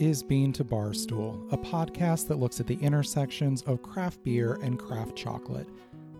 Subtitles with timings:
[0.00, 4.78] is Bean to Barstool, a podcast that looks at the intersections of craft beer and
[4.78, 5.68] craft chocolate.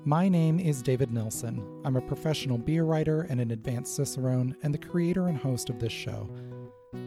[0.05, 1.63] My name is David Nilsen.
[1.85, 5.79] I'm a professional beer writer and an advanced Cicerone, and the creator and host of
[5.79, 6.29] this show.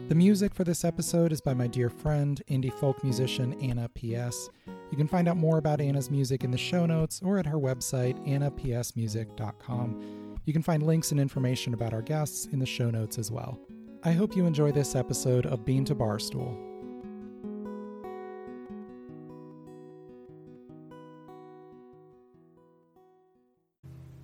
[0.08, 4.48] The music for this episode is by my dear friend, indie folk musician Anna P.S.
[4.90, 7.58] You can find out more about Anna's music in the show notes or at her
[7.58, 10.38] website, annapsmusic.com.
[10.44, 13.58] You can find links and information about our guests in the show notes as well.
[14.04, 16.56] I hope you enjoy this episode of Bean to Barstool.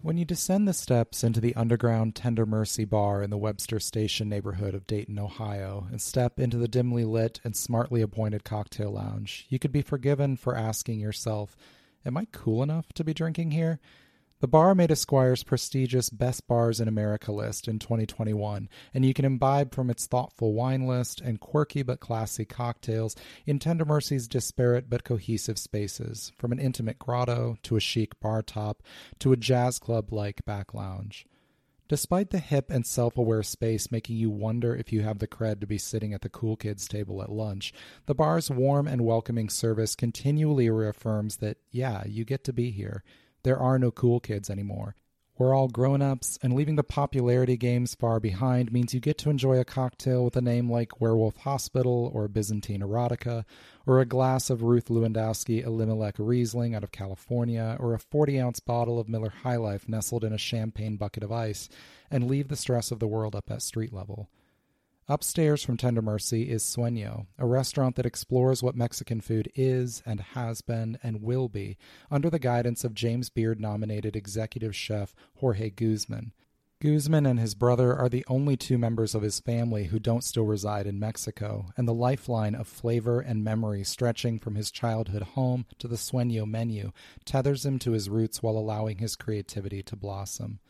[0.03, 4.29] When you descend the steps into the underground Tender Mercy Bar in the Webster Station
[4.29, 9.47] neighborhood of Dayton, Ohio, and step into the dimly lit and smartly appointed cocktail lounge,
[9.49, 11.57] you could be forgiven for asking yourself,
[12.05, 13.79] Am I cool enough to be drinking here?
[14.41, 19.25] The bar made Esquire's prestigious Best Bars in America list in 2021, and you can
[19.25, 23.17] imbibe from its thoughtful wine list and quirky but classy cocktails
[23.47, 28.41] in Tender Mercy's disparate but cohesive spaces, from an intimate grotto to a chic bar
[28.41, 28.81] top
[29.19, 31.27] to a jazz club like back lounge.
[31.89, 35.61] Despite the hip and self aware space making you wonder if you have the cred
[35.63, 37.73] to be sitting at the cool kids table at lunch,
[38.07, 43.03] the bar's warm and welcoming service continually reaffirms that, yeah, you get to be here.
[43.49, 44.95] There are no cool kids anymore.
[45.39, 49.31] We're all grown ups, and leaving the popularity games far behind means you get to
[49.31, 53.47] enjoy a cocktail with a name like Werewolf Hospital or Byzantine Erotica,
[53.87, 58.61] or a glass of Ruth Lewandowski Elimelech Riesling out of California, or a 40 ounce
[58.61, 61.71] bottle of Miller High Life nestled in a champagne bucket of ice,
[62.11, 64.29] and leave the stress of the world up at street level.
[65.11, 70.21] Upstairs from Tender Mercy is Sueño, a restaurant that explores what Mexican food is and
[70.21, 71.79] has been and will be
[72.11, 76.33] under the guidance of James Beard nominated executive chef Jorge Guzman.
[76.83, 80.45] Guzman and his brother are the only two members of his family who don't still
[80.45, 85.65] reside in Mexico, and the lifeline of flavor and memory stretching from his childhood home
[85.79, 86.93] to the Sueño menu
[87.25, 90.61] tethers him to his roots while allowing his creativity to blossom.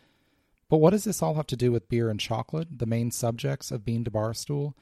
[0.68, 3.70] But what does this all have to do with beer and chocolate, the main subjects
[3.70, 4.74] of Bean to Barstool?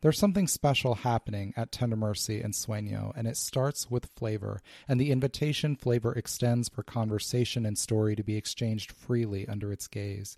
[0.00, 5.00] There's something special happening at Tender Mercy and Sueño, and it starts with flavor, and
[5.00, 10.36] the invitation flavor extends for conversation and story to be exchanged freely under its gaze.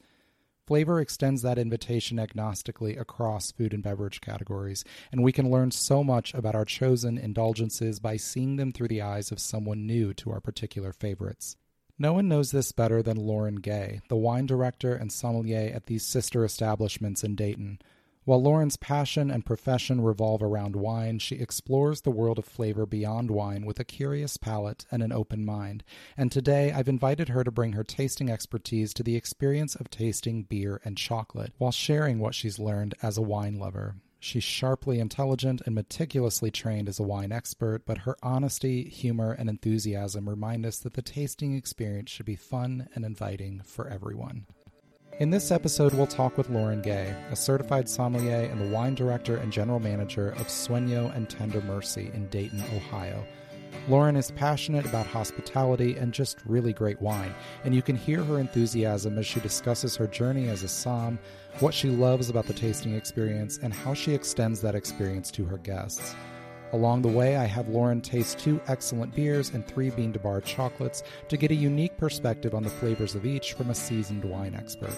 [0.66, 6.02] Flavor extends that invitation agnostically across food and beverage categories, and we can learn so
[6.02, 10.30] much about our chosen indulgences by seeing them through the eyes of someone new to
[10.30, 11.56] our particular favorites.
[12.00, 16.06] No one knows this better than Lauren Gay, the wine director and sommelier at these
[16.06, 17.80] sister establishments in Dayton.
[18.24, 23.32] While Lauren's passion and profession revolve around wine, she explores the world of flavor beyond
[23.32, 25.82] wine with a curious palate and an open mind.
[26.16, 30.44] And today I've invited her to bring her tasting expertise to the experience of tasting
[30.44, 33.96] beer and chocolate while sharing what she's learned as a wine lover.
[34.20, 39.48] She's sharply intelligent and meticulously trained as a wine expert, but her honesty, humor, and
[39.48, 44.46] enthusiasm remind us that the tasting experience should be fun and inviting for everyone.
[45.20, 49.36] In this episode, we'll talk with Lauren Gay, a certified sommelier and the wine director
[49.36, 53.24] and general manager of Sueño and Tender Mercy in Dayton, Ohio.
[53.88, 57.34] Lauren is passionate about hospitality and just really great wine,
[57.64, 61.18] and you can hear her enthusiasm as she discusses her journey as a som,
[61.60, 65.58] what she loves about the tasting experience, and how she extends that experience to her
[65.58, 66.14] guests.
[66.72, 70.42] Along the way, I have Lauren taste two excellent beers and three bean to bar
[70.42, 74.54] chocolates to get a unique perspective on the flavors of each from a seasoned wine
[74.54, 74.94] expert.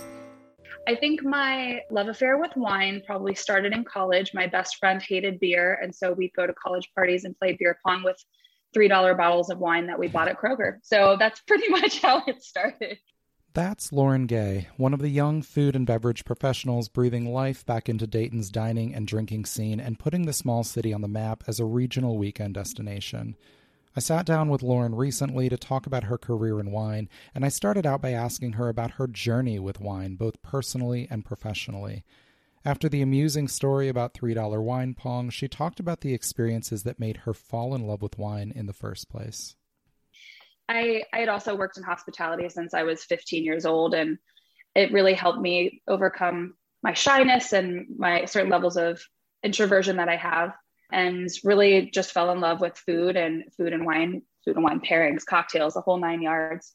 [0.88, 4.34] I think my love affair with wine probably started in college.
[4.34, 7.78] My best friend hated beer, and so we'd go to college parties and play beer
[7.87, 8.16] pong with
[8.75, 10.78] $3 bottles of wine that we bought at Kroger.
[10.82, 12.98] So that's pretty much how it started.
[13.53, 18.06] That's Lauren Gay, one of the young food and beverage professionals breathing life back into
[18.06, 21.64] Dayton's dining and drinking scene and putting the small city on the map as a
[21.64, 23.37] regional weekend destination.
[23.96, 27.49] I sat down with Lauren recently to talk about her career in wine, and I
[27.49, 32.05] started out by asking her about her journey with wine, both personally and professionally.
[32.65, 37.19] After the amusing story about $3 wine pong, she talked about the experiences that made
[37.19, 39.57] her fall in love with wine in the first place.
[40.69, 44.19] I, I had also worked in hospitality since I was 15 years old, and
[44.75, 49.03] it really helped me overcome my shyness and my certain levels of
[49.43, 50.53] introversion that I have,
[50.93, 54.81] and really just fell in love with food and food and wine, food and wine
[54.81, 56.75] pairings, cocktails, the whole nine yards.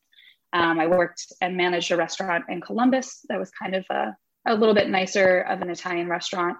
[0.52, 4.56] Um, I worked and managed a restaurant in Columbus that was kind of a, a
[4.56, 6.57] little bit nicer of an Italian restaurant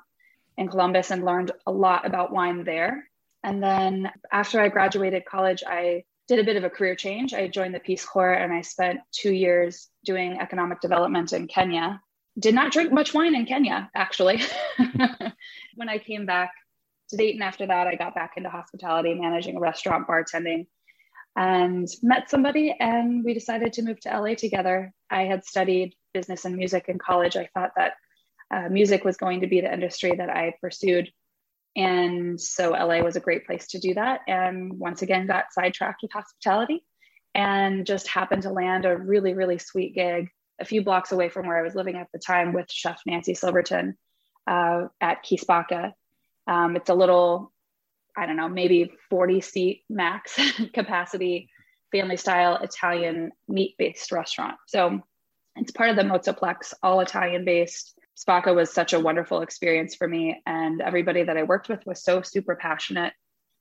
[0.58, 3.10] in Columbus and learned a lot about wine there.
[3.44, 7.34] And then after I graduated college, I did a bit of a career change.
[7.34, 12.02] I joined the Peace Corps and I spent two years doing economic development in Kenya.
[12.40, 14.42] Did not drink much wine in Kenya, actually.
[15.76, 16.52] when I came back,
[17.10, 17.88] to Dayton after that.
[17.88, 20.68] I got back into hospitality, managing a restaurant, bartending,
[21.36, 24.94] and met somebody, and we decided to move to LA together.
[25.10, 27.36] I had studied business and music in college.
[27.36, 27.94] I thought that
[28.50, 31.12] uh, music was going to be the industry that I pursued.
[31.76, 34.22] And so LA was a great place to do that.
[34.28, 36.86] And once again, got sidetracked with hospitality
[37.34, 40.30] and just happened to land a really, really sweet gig
[40.60, 43.34] a few blocks away from where I was living at the time with Chef Nancy
[43.34, 43.98] Silverton
[44.48, 45.92] uh, at Spacca.
[46.48, 47.52] Um, it's a little,
[48.16, 50.40] I don't know, maybe 40 seat max
[50.74, 51.50] capacity,
[51.92, 54.56] family style Italian meat based restaurant.
[54.68, 55.02] So
[55.56, 57.98] it's part of the Mozzaplex, all Italian based.
[58.18, 60.42] Spacca was such a wonderful experience for me.
[60.46, 63.14] And everybody that I worked with was so super passionate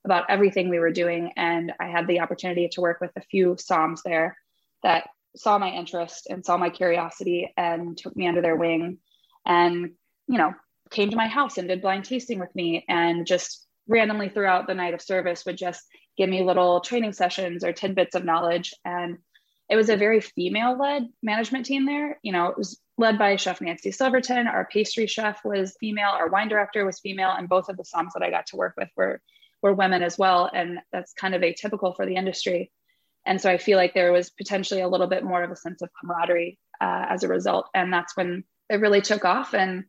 [0.05, 1.31] about everything we were doing.
[1.35, 4.37] And I had the opportunity to work with a few SOMs there
[4.83, 8.99] that saw my interest and saw my curiosity and took me under their wing
[9.45, 9.91] and,
[10.27, 10.53] you know,
[10.91, 14.73] came to my house and did blind tasting with me and just randomly throughout the
[14.73, 15.83] night of service would just
[16.17, 18.73] give me little training sessions or tidbits of knowledge.
[18.85, 19.17] And
[19.69, 22.19] it was a very female led management team there.
[22.21, 24.47] You know, it was led by Chef Nancy Silverton.
[24.47, 28.13] Our pastry chef was female, our wine director was female, and both of the SOMs
[28.13, 29.21] that I got to work with were
[29.61, 30.49] were women as well.
[30.53, 32.71] And that's kind of atypical for the industry.
[33.25, 35.81] And so I feel like there was potentially a little bit more of a sense
[35.81, 37.69] of camaraderie uh, as a result.
[37.73, 39.55] And that's when it really took off.
[39.55, 39.85] And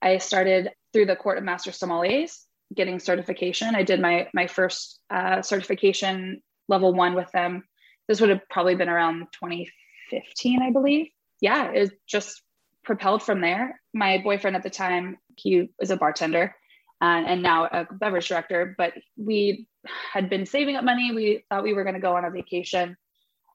[0.00, 2.38] I started through the Court of Master Sommeliers
[2.74, 3.74] getting certification.
[3.74, 7.64] I did my my first uh, certification level one with them.
[8.08, 11.08] This would have probably been around 2015, I believe.
[11.40, 12.42] Yeah, it just
[12.84, 13.80] propelled from there.
[13.94, 16.54] My boyfriend at the time, he was a bartender
[17.00, 19.68] and, and now a beverage director, but we
[20.12, 21.12] had been saving up money.
[21.14, 22.96] We thought we were going to go on a vacation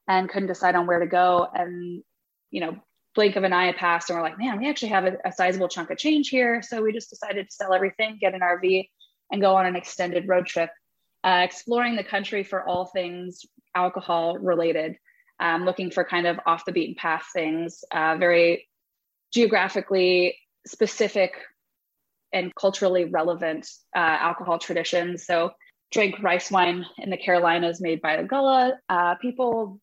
[0.08, 1.46] and couldn't decide on where to go.
[1.52, 2.02] And,
[2.50, 2.76] you know,
[3.14, 5.68] blink of an eye passed and we're like, man, we actually have a, a sizable
[5.68, 6.62] chunk of change here.
[6.62, 8.88] So we just decided to sell everything, get an RV,
[9.30, 10.70] and go on an extended road trip,
[11.24, 14.96] uh, exploring the country for all things alcohol related,
[15.40, 18.68] um, looking for kind of off the beaten path things, uh, very
[19.32, 21.32] geographically specific
[22.32, 25.24] and culturally relevant uh, alcohol traditions.
[25.24, 25.50] So,
[25.92, 29.80] drank rice wine in the Carolinas made by the Gullah uh, people.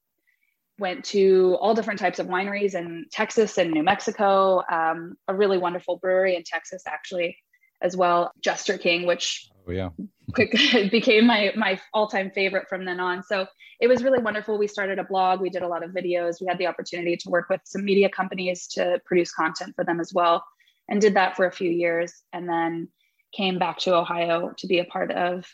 [0.77, 4.63] Went to all different types of wineries in Texas and New Mexico.
[4.71, 7.37] Um, a really wonderful brewery in Texas, actually,
[7.81, 8.31] as well.
[8.41, 9.89] Jester King, which oh, yeah.
[10.33, 10.51] quick
[10.91, 13.23] became my my all time favorite from then on.
[13.23, 13.47] So
[13.79, 14.57] it was really wonderful.
[14.57, 15.41] We started a blog.
[15.41, 16.39] We did a lot of videos.
[16.39, 19.99] We had the opportunity to work with some media companies to produce content for them
[19.99, 20.43] as well
[20.87, 22.89] and did that for a few years and then
[23.33, 25.45] came back to Ohio to be a part of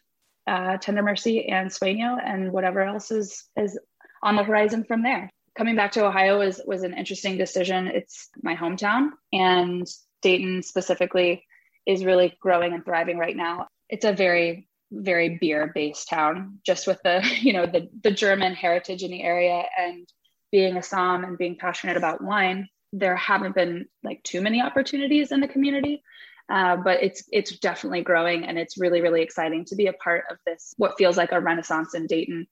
[0.48, 3.80] uh, Tender Mercy and Sueño and whatever else is is
[4.24, 5.30] on the horizon from there.
[5.56, 7.88] Coming back to Ohio was was an interesting decision.
[7.88, 9.88] It's my hometown and
[10.22, 11.46] Dayton specifically
[11.88, 13.68] is really growing and thriving right now.
[13.90, 18.54] It's a very very beer based town just with the you know the the German
[18.54, 20.08] heritage in the area and
[20.52, 25.32] being a Som and being passionate about wine there haven't been like too many opportunities
[25.32, 26.02] in the community.
[26.50, 30.24] Uh, but it's it's definitely growing and it's really really exciting to be a part
[30.32, 32.48] of this what feels like a renaissance in dayton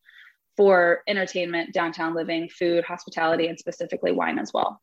[0.58, 4.82] for entertainment downtown living food hospitality and specifically wine as well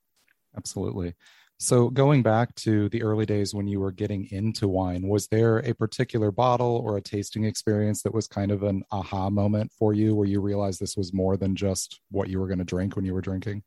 [0.56, 1.14] absolutely
[1.62, 5.59] so going back to the early days when you were getting into wine was there
[5.59, 9.95] a particular bottle or a tasting experience that was kind of an aha moment for
[9.95, 12.97] you where you realized this was more than just what you were going to drink
[12.97, 13.62] when you were drinking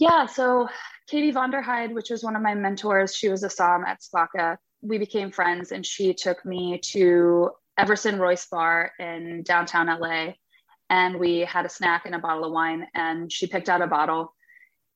[0.00, 0.66] yeah, so
[1.08, 4.56] Katie Vonderheide, which was one of my mentors, she was a SOM at Spacca.
[4.80, 10.32] We became friends and she took me to Everson Royce Bar in downtown LA.
[10.88, 12.86] And we had a snack and a bottle of wine.
[12.94, 14.32] And she picked out a bottle.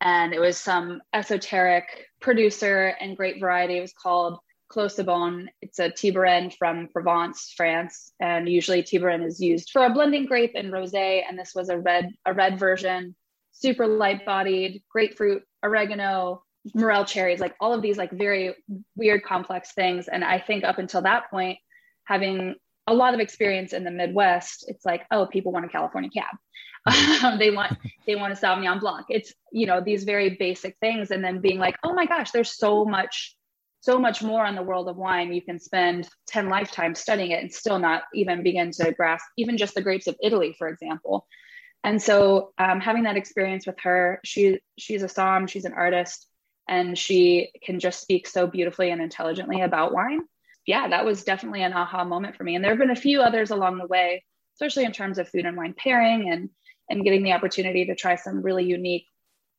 [0.05, 3.79] And it was some esoteric producer and great variety.
[3.79, 5.49] It was called Clos Cibonne.
[5.63, 8.13] It's a Tibouren from Provence, France.
[8.21, 11.23] And usually Tibouren is used for a blending grape and rosé.
[11.29, 13.17] And this was a red, a red version
[13.55, 16.43] super light bodied, grapefruit, oregano,
[16.75, 18.55] morel cherries, like all of these like very
[18.97, 20.09] weird complex things.
[20.09, 21.59] And I think up until that point,
[22.05, 22.57] having
[22.87, 26.37] a lot of experience in the Midwest, it's like, oh, people want a California cab.
[26.87, 27.77] Um, they want
[28.07, 29.07] they want a Sauvignon Blanc.
[29.09, 32.57] It's you know these very basic things, and then being like, oh my gosh, there's
[32.57, 33.37] so much,
[33.81, 35.33] so much more on the world of wine.
[35.33, 39.57] You can spend ten lifetimes studying it and still not even begin to grasp even
[39.57, 41.27] just the grapes of Italy, for example.
[41.83, 46.27] And so um, having that experience with her, she she's a som, she's an artist,
[46.67, 50.21] and she can just speak so beautifully and intelligently about wine.
[50.67, 52.55] Yeah, that was definitely an aha moment for me.
[52.55, 54.25] And there have been a few others along the way,
[54.55, 56.49] especially in terms of food and wine pairing and
[56.89, 59.07] and getting the opportunity to try some really unique,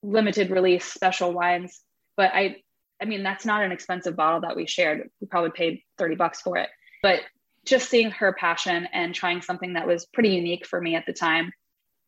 [0.04, 1.82] limited release special wines.
[2.18, 2.58] But I
[3.02, 5.10] I mean that's not an expensive bottle that we shared.
[5.20, 6.70] We probably paid 30 bucks for it.
[7.02, 7.22] But
[7.66, 11.14] just seeing her passion and trying something that was pretty unique for me at the
[11.14, 11.52] time,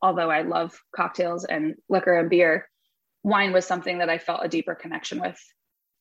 [0.01, 2.69] although I love cocktails and liquor and beer,
[3.23, 5.39] wine was something that I felt a deeper connection with.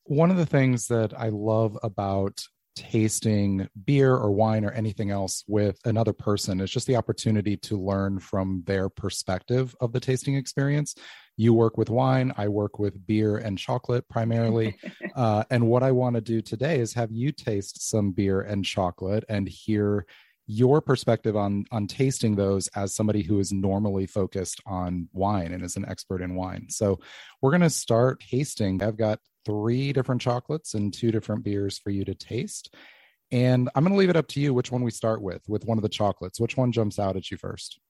[0.05, 2.43] One of the things that I love about
[2.77, 6.61] tasting beer or wine or anything else with another person.
[6.61, 10.95] It's just the opportunity to learn from their perspective of the tasting experience
[11.37, 14.77] you work with wine i work with beer and chocolate primarily
[15.17, 18.65] uh, and what i want to do today is have you taste some beer and
[18.65, 20.07] chocolate and hear
[20.47, 25.65] your perspective on on tasting those as somebody who is normally focused on wine and
[25.65, 26.99] is an expert in wine so
[27.43, 31.91] we're going to start tasting i've got three different chocolates and two different beers for
[31.91, 32.75] you to taste
[33.33, 35.65] and i'm going to leave it up to you which one we start with with
[35.65, 37.81] one of the chocolates which one jumps out at you first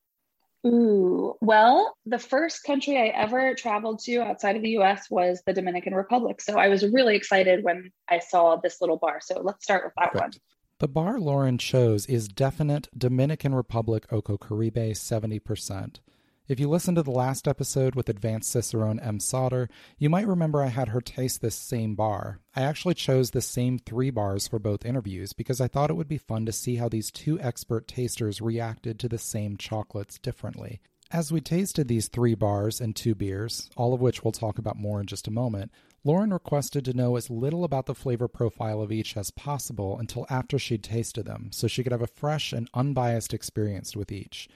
[0.67, 5.53] Ooh, well, the first country I ever traveled to outside of the US was the
[5.53, 6.41] Dominican Republic.
[6.41, 9.21] So I was really excited when I saw this little bar.
[9.23, 10.35] So let's start with that Perfect.
[10.35, 10.56] one.
[10.79, 16.01] The bar Lauren chose is definite Dominican Republic Ococaribe 70%.
[16.49, 20.63] If you listened to the last episode with Advanced Cicerone Em Sauter, you might remember
[20.63, 22.41] I had her taste this same bar.
[22.55, 26.09] I actually chose the same three bars for both interviews because I thought it would
[26.09, 30.83] be fun to see how these two expert tasters reacted to the same chocolates differently.
[31.11, 34.77] As we tasted these three bars and two beers, all of which we'll talk about
[34.77, 35.71] more in just a moment,
[36.07, 40.25] Lauren requested to know as little about the flavor profile of each as possible until
[40.31, 44.49] after she'd tasted them, so she could have a fresh and unbiased experience with each.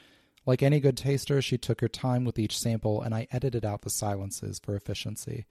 [0.46, 3.82] Like any good taster, she took her time with each sample, and I edited out
[3.82, 5.44] the silences for efficiency.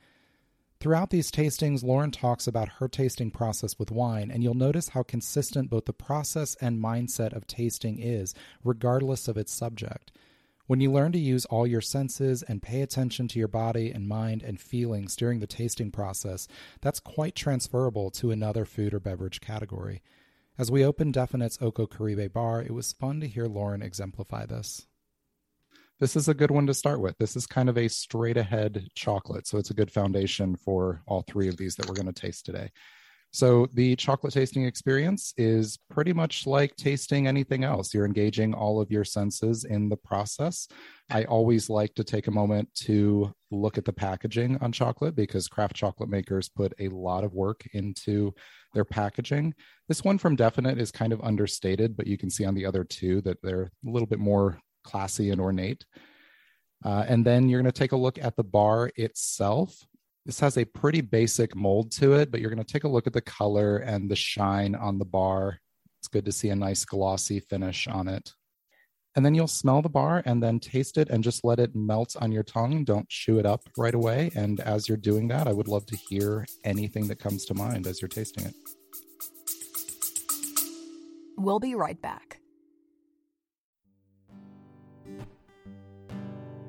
[0.79, 5.03] Throughout these tastings, Lauren talks about her tasting process with wine, and you'll notice how
[5.03, 10.13] consistent both the process and mindset of tasting is, regardless of its subject.
[10.69, 14.07] When you learn to use all your senses and pay attention to your body and
[14.07, 16.47] mind and feelings during the tasting process,
[16.79, 20.03] that's quite transferable to another food or beverage category.
[20.59, 24.85] As we opened Definite's Oko Caribe bar, it was fun to hear Lauren exemplify this.
[25.99, 27.17] This is a good one to start with.
[27.17, 29.47] This is kind of a straight ahead chocolate.
[29.47, 32.45] So it's a good foundation for all three of these that we're going to taste
[32.45, 32.69] today.
[33.31, 37.93] So the chocolate tasting experience is pretty much like tasting anything else.
[37.93, 40.67] You're engaging all of your senses in the process.
[41.11, 45.47] I always like to take a moment to look at the packaging on chocolate because
[45.47, 48.33] craft chocolate makers put a lot of work into
[48.73, 49.53] their packaging.
[49.87, 52.83] This one from Definite is kind of understated, but you can see on the other
[52.83, 55.85] two that they're a little bit more classy and ornate.
[56.83, 59.85] Uh, and then you're going to take a look at the bar itself.
[60.29, 63.07] This has a pretty basic mold to it, but you're going to take a look
[63.07, 65.59] at the color and the shine on the bar.
[65.99, 68.33] It's good to see a nice glossy finish on it.
[69.15, 72.15] And then you'll smell the bar and then taste it and just let it melt
[72.21, 72.83] on your tongue.
[72.83, 74.29] Don't chew it up right away.
[74.35, 77.87] And as you're doing that, I would love to hear anything that comes to mind
[77.87, 78.53] as you're tasting it.
[81.37, 82.39] We'll be right back.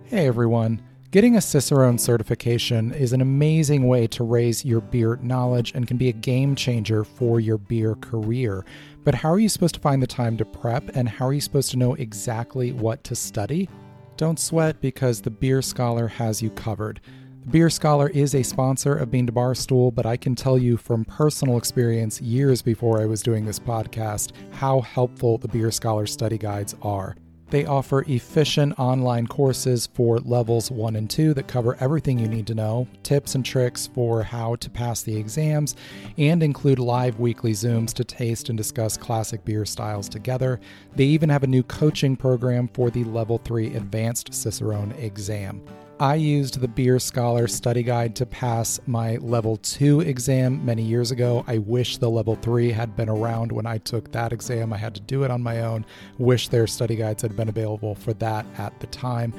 [0.04, 0.80] Hey everyone.
[1.10, 5.96] Getting a Cicerone certification is an amazing way to raise your beer knowledge and can
[5.96, 8.64] be a game changer for your beer career.
[9.02, 11.40] But how are you supposed to find the time to prep and how are you
[11.40, 13.68] supposed to know exactly what to study?
[14.16, 17.00] Don't sweat because the Beer Scholar has you covered.
[17.40, 20.76] The Beer Scholar is a sponsor of Bean to Barstool, but I can tell you
[20.76, 26.06] from personal experience years before I was doing this podcast how helpful the Beer Scholar
[26.06, 27.16] study guides are.
[27.50, 32.46] They offer efficient online courses for levels 1 and 2 that cover everything you need
[32.46, 35.74] to know, tips and tricks for how to pass the exams,
[36.16, 40.60] and include live weekly Zooms to taste and discuss classic beer styles together.
[40.94, 45.60] They even have a new coaching program for the Level 3 Advanced Cicerone exam.
[46.00, 51.10] I used the Beer Scholar study guide to pass my level 2 exam many years
[51.10, 51.44] ago.
[51.46, 54.72] I wish the level 3 had been around when I took that exam.
[54.72, 55.84] I had to do it on my own.
[56.16, 59.34] Wish their study guides had been available for that at the time.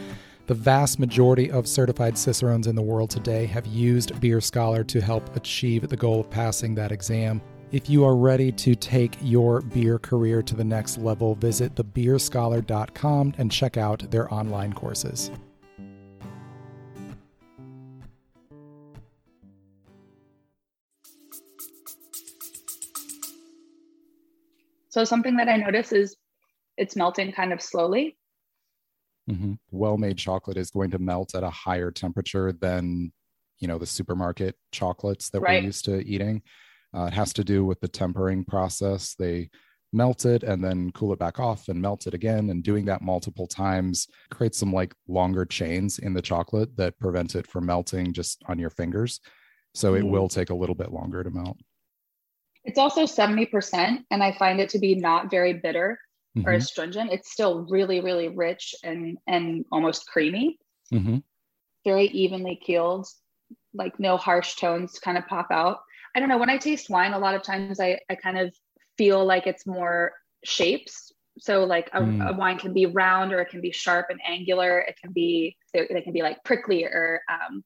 [0.46, 5.02] The vast majority of certified Cicerones in the world today have used Beer Scholar to
[5.02, 7.42] help achieve the goal of passing that exam.
[7.72, 13.34] If you are ready to take your beer career to the next level, visit thebeerscholar.com
[13.40, 15.32] and check out their online courses.
[24.92, 26.16] So something that I notice is
[26.78, 28.18] it's melting kind of slowly.
[29.30, 29.54] Mm-hmm.
[29.72, 33.12] Well-made chocolate is going to melt at a higher temperature than
[33.60, 35.62] you know the supermarket chocolates that right.
[35.62, 36.42] we're used to eating.
[36.96, 39.16] Uh, it has to do with the tempering process.
[39.18, 39.50] They
[39.94, 42.50] melt it and then cool it back off and melt it again.
[42.50, 47.36] And doing that multiple times creates some like longer chains in the chocolate that prevent
[47.36, 49.22] it from melting just on your fingers.
[49.74, 50.10] So it mm.
[50.10, 51.58] will take a little bit longer to melt.
[52.64, 56.00] It's also 70%, and I find it to be not very bitter
[56.38, 56.48] mm-hmm.
[56.48, 57.12] or astringent.
[57.12, 60.58] It's still really, really rich and and almost creamy.
[60.94, 61.18] Mm-hmm.
[61.86, 63.08] Very evenly keeled,
[63.74, 65.80] like no harsh tones kind of pop out.
[66.16, 66.38] I don't know.
[66.38, 68.54] When I taste wine, a lot of times I, I kind of
[68.98, 70.12] feel like it's more
[70.44, 71.12] shapes.
[71.40, 72.30] So like a, mm.
[72.30, 74.80] a wine can be round or it can be sharp and angular.
[74.80, 77.64] It can be, they, they can be like prickly or um,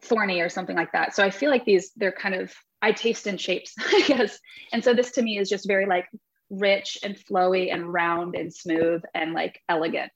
[0.00, 1.14] thorny or something like that.
[1.14, 2.52] So I feel like these, they're kind of,
[2.82, 4.38] I taste in shapes, I guess.
[4.72, 6.06] And so this to me is just very like
[6.50, 10.10] rich and flowy and round and smooth and like elegant.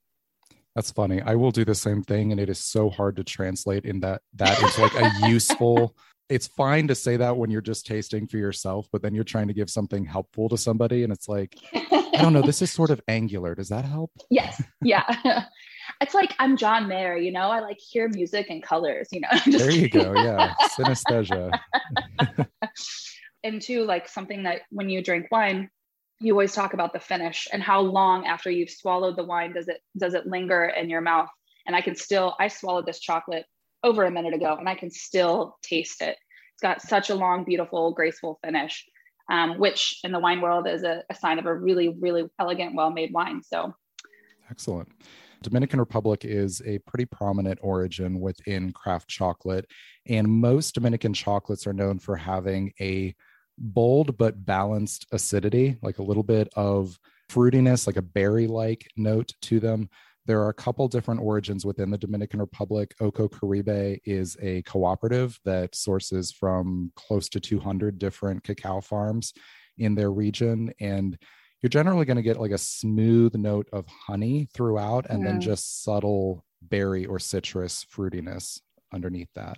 [0.74, 1.20] That's funny.
[1.20, 4.22] I will do the same thing, and it is so hard to translate in that
[4.36, 5.94] that is like a useful.
[6.30, 9.48] It's fine to say that when you're just tasting for yourself, but then you're trying
[9.48, 12.40] to give something helpful to somebody, and it's like, I don't know.
[12.40, 13.54] This is sort of angular.
[13.54, 14.12] Does that help?
[14.30, 14.62] Yes.
[14.80, 15.04] Yeah.
[16.02, 17.16] it's like I'm John Mayer.
[17.16, 19.09] You know, I like hear music and colors.
[19.12, 19.28] You know.
[19.59, 20.12] there you go.
[20.14, 21.59] Yeah, synesthesia.
[23.44, 25.71] and two, like something that when you drink wine,
[26.23, 29.68] you always talk about the finish and how long after you've swallowed the wine does
[29.68, 31.28] it does it linger in your mouth
[31.66, 33.44] and i can still i swallowed this chocolate
[33.82, 36.16] over a minute ago and i can still taste it
[36.54, 38.87] it's got such a long beautiful graceful finish
[39.30, 42.75] um, which in the wine world is a, a sign of a really really elegant
[42.75, 43.75] well made wine so
[44.50, 44.88] excellent
[45.42, 49.66] Dominican Republic is a pretty prominent origin within craft chocolate,
[50.06, 53.14] and most Dominican chocolates are known for having a
[53.58, 56.99] bold but balanced acidity, like a little bit of
[57.30, 59.88] fruitiness, like a berry like note to them.
[60.26, 62.94] There are a couple different origins within the Dominican Republic.
[63.00, 69.32] Oco Caribe is a cooperative that sources from close to 200 different cacao farms
[69.78, 70.72] in their region.
[70.80, 71.18] And
[71.62, 75.85] you're generally going to get like a smooth note of honey throughout and then just
[75.85, 78.61] subtle berry or citrus fruitiness
[78.92, 79.57] underneath that.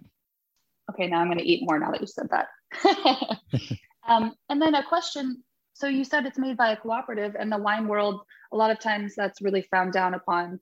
[0.90, 2.48] Okay, now I'm going to eat more now that you said that.
[4.08, 5.42] um, and then a question.
[5.72, 8.20] So you said it's made by a cooperative, and the wine world,
[8.52, 10.60] a lot of times that's really frowned down upon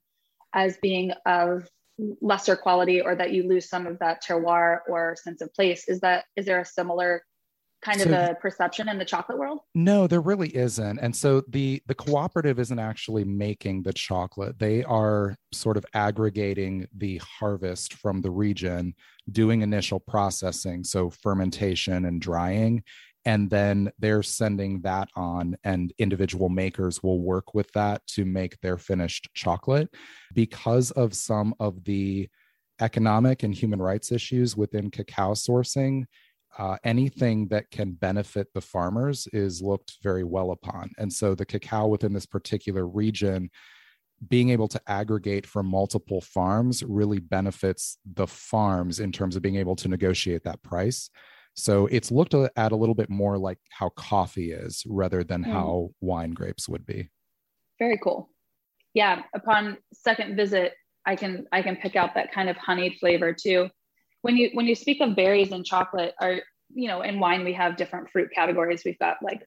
[0.55, 1.68] as being of
[2.20, 5.88] lesser quality or that you lose some of that terroir or sense of place.
[5.88, 7.24] Is that is there a similar
[7.82, 9.60] kind so, of a perception in the chocolate world?
[9.74, 10.98] No, there really isn't.
[10.98, 14.58] And so the the cooperative isn't actually making the chocolate.
[14.58, 18.94] They are sort of aggregating the harvest from the region,
[19.30, 22.84] doing initial processing, so fermentation and drying,
[23.24, 28.60] and then they're sending that on and individual makers will work with that to make
[28.60, 29.88] their finished chocolate
[30.34, 32.28] because of some of the
[32.80, 36.04] economic and human rights issues within cacao sourcing
[36.58, 40.90] uh, anything that can benefit the farmers is looked very well upon.
[40.98, 43.50] And so the cacao within this particular region,
[44.28, 49.56] being able to aggregate from multiple farms really benefits the farms in terms of being
[49.56, 51.10] able to negotiate that price.
[51.54, 55.52] So it's looked at a little bit more like how coffee is rather than mm.
[55.52, 57.10] how wine grapes would be.
[57.78, 58.30] Very cool.
[58.94, 63.34] Yeah, upon second visit, I can I can pick out that kind of honeyed flavor
[63.34, 63.68] too
[64.22, 66.40] when you when you speak of berries and chocolate are
[66.74, 69.46] you know in wine we have different fruit categories we've got like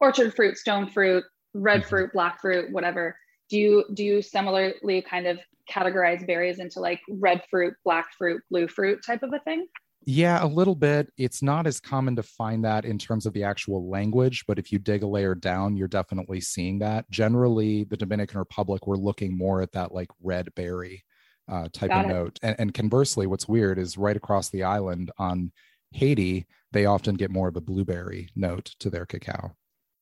[0.00, 1.22] orchard fruit stone fruit
[1.54, 1.88] red mm-hmm.
[1.88, 3.16] fruit black fruit whatever
[3.50, 5.38] do you do you similarly kind of
[5.70, 9.66] categorize berries into like red fruit black fruit blue fruit type of a thing
[10.04, 11.12] yeah, a little bit.
[11.16, 14.72] It's not as common to find that in terms of the actual language, but if
[14.72, 17.08] you dig a layer down, you're definitely seeing that.
[17.10, 21.04] Generally, the Dominican Republic, we're looking more at that like red berry
[21.50, 22.14] uh, type Got of it.
[22.14, 22.38] note.
[22.42, 25.52] And, and conversely, what's weird is right across the island on
[25.92, 29.52] Haiti, they often get more of a blueberry note to their cacao.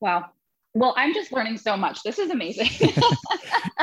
[0.01, 0.27] Wow.
[0.73, 2.03] Well, I'm just learning so much.
[2.05, 2.69] This is amazing.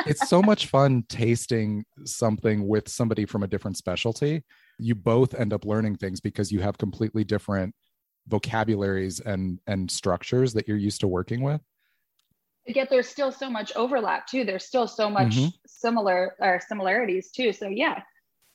[0.06, 4.44] it's so much fun tasting something with somebody from a different specialty.
[4.80, 7.76] You both end up learning things because you have completely different
[8.28, 11.62] vocabularies and and structures that you're used to working with
[12.68, 14.44] yet there's still so much overlap too.
[14.44, 15.48] There's still so much mm-hmm.
[15.66, 17.54] similar or similarities too.
[17.54, 18.02] So yeah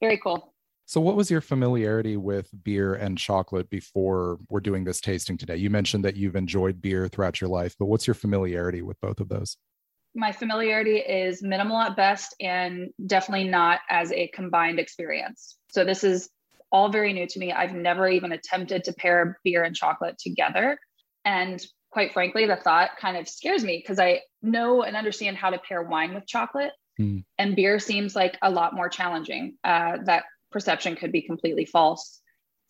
[0.00, 0.52] very cool.
[0.84, 5.56] So what was your familiarity with beer and chocolate before we're doing this tasting today?
[5.56, 9.20] You mentioned that you've enjoyed beer throughout your life but what's your familiarity with both
[9.20, 9.56] of those?
[10.14, 15.56] My familiarity is minimal at best and definitely not as a combined experience.
[15.70, 16.28] So this is
[16.70, 17.52] all very new to me.
[17.52, 20.78] I've never even attempted to pair beer and chocolate together.
[21.24, 25.50] And quite frankly, the thought kind of scares me because I know and understand how
[25.50, 26.72] to pair wine with chocolate.
[26.98, 27.24] Mm.
[27.38, 29.56] And beer seems like a lot more challenging.
[29.62, 32.20] Uh, that perception could be completely false.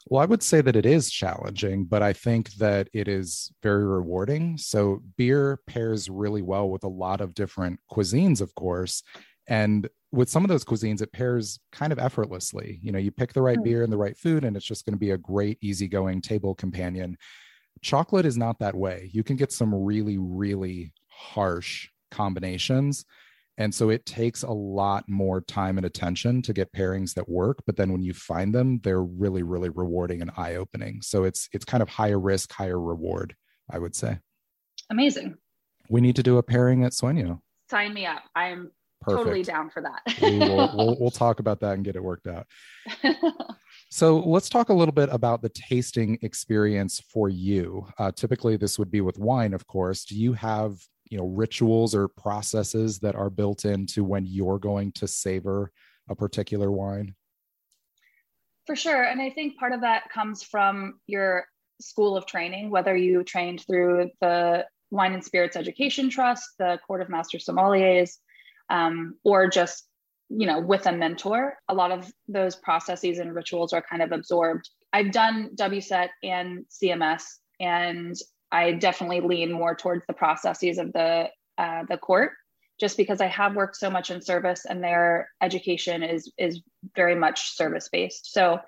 [0.07, 3.87] Well, I would say that it is challenging, but I think that it is very
[3.87, 4.59] rewarding.
[4.59, 9.05] So, beer pairs really well with a lot of different cuisines, of course.
[9.47, 12.81] And with some of those cuisines, it pairs kind of effortlessly.
[12.83, 13.65] You know, you pick the right mm.
[13.65, 16.57] beer and the right food, and it's just going to be a great, easygoing table
[16.57, 17.17] companion
[17.83, 19.11] chocolate is not that way.
[19.13, 23.05] You can get some really, really harsh combinations.
[23.59, 27.59] And so it takes a lot more time and attention to get pairings that work.
[27.67, 31.03] But then when you find them, they're really, really rewarding and eye opening.
[31.03, 33.37] So it's it's kind of higher risk, higher reward,
[33.71, 34.21] I would say.
[34.91, 35.37] Amazing.
[35.91, 37.41] We need to do a pairing at Sueño.
[37.71, 38.23] Sign me up.
[38.35, 38.71] I'm
[39.03, 39.19] Perfect.
[39.19, 40.01] totally down for that.
[40.23, 42.47] we will, we'll, we'll talk about that and get it worked out.
[43.93, 47.87] So let's talk a little bit about the tasting experience for you.
[47.99, 50.07] Uh, typically, this would be with wine, of course.
[50.07, 50.79] Do you have
[51.11, 55.71] you know rituals or processes that are built into when you're going to savor
[56.09, 57.15] a particular wine?
[58.67, 61.45] For sure, and I think part of that comes from your
[61.79, 67.03] school of training, whether you trained through the Wine and Spirits Education Trust, the Court
[67.03, 68.13] of Master Sommeliers,
[68.71, 69.87] um, or just
[70.37, 74.13] you know with a mentor a lot of those processes and rituals are kind of
[74.13, 74.69] absorbed.
[74.93, 77.23] I've done wset and cms
[77.61, 78.15] and
[78.51, 82.33] i definitely lean more towards the processes of the uh, the court
[82.81, 86.61] just because i have worked so much in service and their education is is
[86.97, 88.59] very much service based so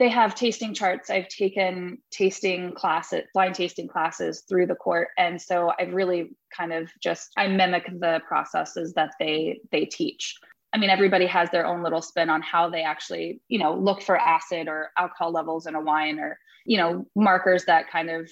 [0.00, 1.08] they have tasting charts.
[1.08, 5.08] I've taken tasting classes blind tasting classes through the court.
[5.16, 10.36] And so i've really kind of just i mimic the processes that they they teach
[10.74, 14.02] I mean, everybody has their own little spin on how they actually, you know, look
[14.02, 18.28] for acid or alcohol levels in a wine or, you know, markers that kind of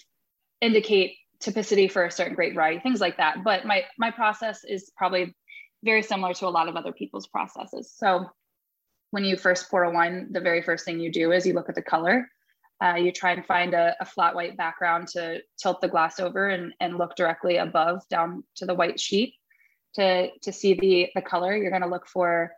[0.61, 3.44] indicate typicity for a certain grape variety, things like that.
[3.44, 5.33] But my my process is probably
[5.85, 7.92] very similar to a lot of other people's processes.
[7.96, 8.26] So
[9.12, 11.68] when you first pour a wine, the very first thing you do is you look
[11.68, 12.28] at the color.
[12.83, 16.48] Uh, you try and find a, a, flat white background to tilt the glass over
[16.48, 19.35] and, and look directly above down to the white sheet
[19.94, 21.57] to to see the the color.
[21.57, 22.52] You're going to look for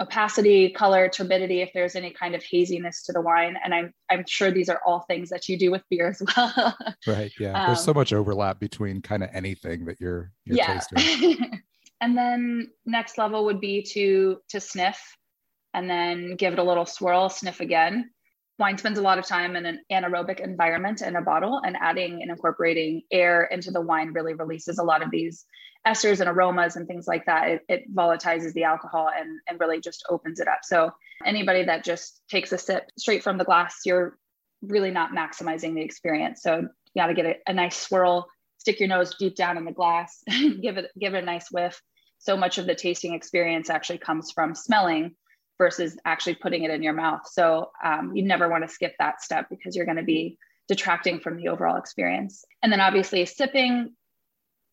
[0.00, 3.56] opacity color turbidity if there's any kind of haziness to the wine.
[3.62, 6.76] And i'm i'm sure these are all things that you do with beer as well.
[7.06, 7.60] Right yeah.
[7.60, 10.78] Um, there's so much overlap between kind of anything that you're, you're yeah.
[10.80, 11.60] tasting.
[12.00, 15.16] And then next level would be to to sniff
[15.72, 18.10] and then give it a little swirl sniff again
[18.58, 22.22] wine spends a lot of time in an anaerobic environment in a bottle and adding
[22.22, 25.44] and incorporating air into the wine really releases a lot of these
[25.86, 29.80] esters and aromas and things like that, it, it volatilizes the alcohol and, and really
[29.80, 30.60] just opens it up.
[30.62, 30.90] So
[31.26, 34.16] anybody that just takes a sip straight from the glass, you're
[34.62, 36.42] really not maximizing the experience.
[36.42, 38.26] So you got to get a, a nice swirl,
[38.58, 40.22] stick your nose deep down in the glass,
[40.62, 41.82] give it give it a nice whiff.
[42.18, 45.16] So much of the tasting experience actually comes from smelling
[45.64, 47.22] versus actually putting it in your mouth.
[47.24, 50.36] So um, you never want to skip that step because you're going to be
[50.68, 52.44] detracting from the overall experience.
[52.62, 53.94] And then obviously sipping,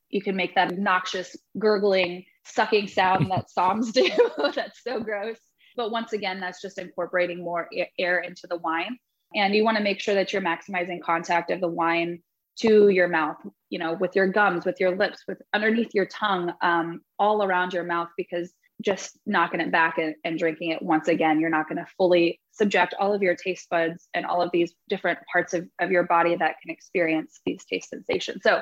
[0.10, 4.10] you can make that obnoxious gurgling sucking sound that soms do
[4.56, 5.38] that's so gross
[5.78, 8.98] but once again that's just incorporating more air into the wine
[9.36, 12.20] and you want to make sure that you're maximizing contact of the wine
[12.58, 13.38] to your mouth
[13.70, 17.72] you know with your gums with your lips with underneath your tongue um, all around
[17.74, 18.52] your mouth because
[18.82, 22.40] just knocking it back and, and drinking it once again you're not going to fully
[22.52, 26.04] subject all of your taste buds and all of these different parts of, of your
[26.04, 28.62] body that can experience these taste sensations so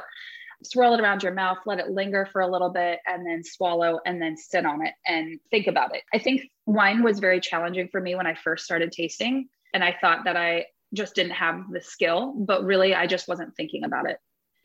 [0.63, 3.99] swirl it around your mouth, let it linger for a little bit, and then swallow
[4.05, 6.03] and then sit on it and think about it.
[6.13, 9.47] I think wine was very challenging for me when I first started tasting.
[9.73, 13.55] And I thought that I just didn't have the skill, but really I just wasn't
[13.55, 14.17] thinking about it.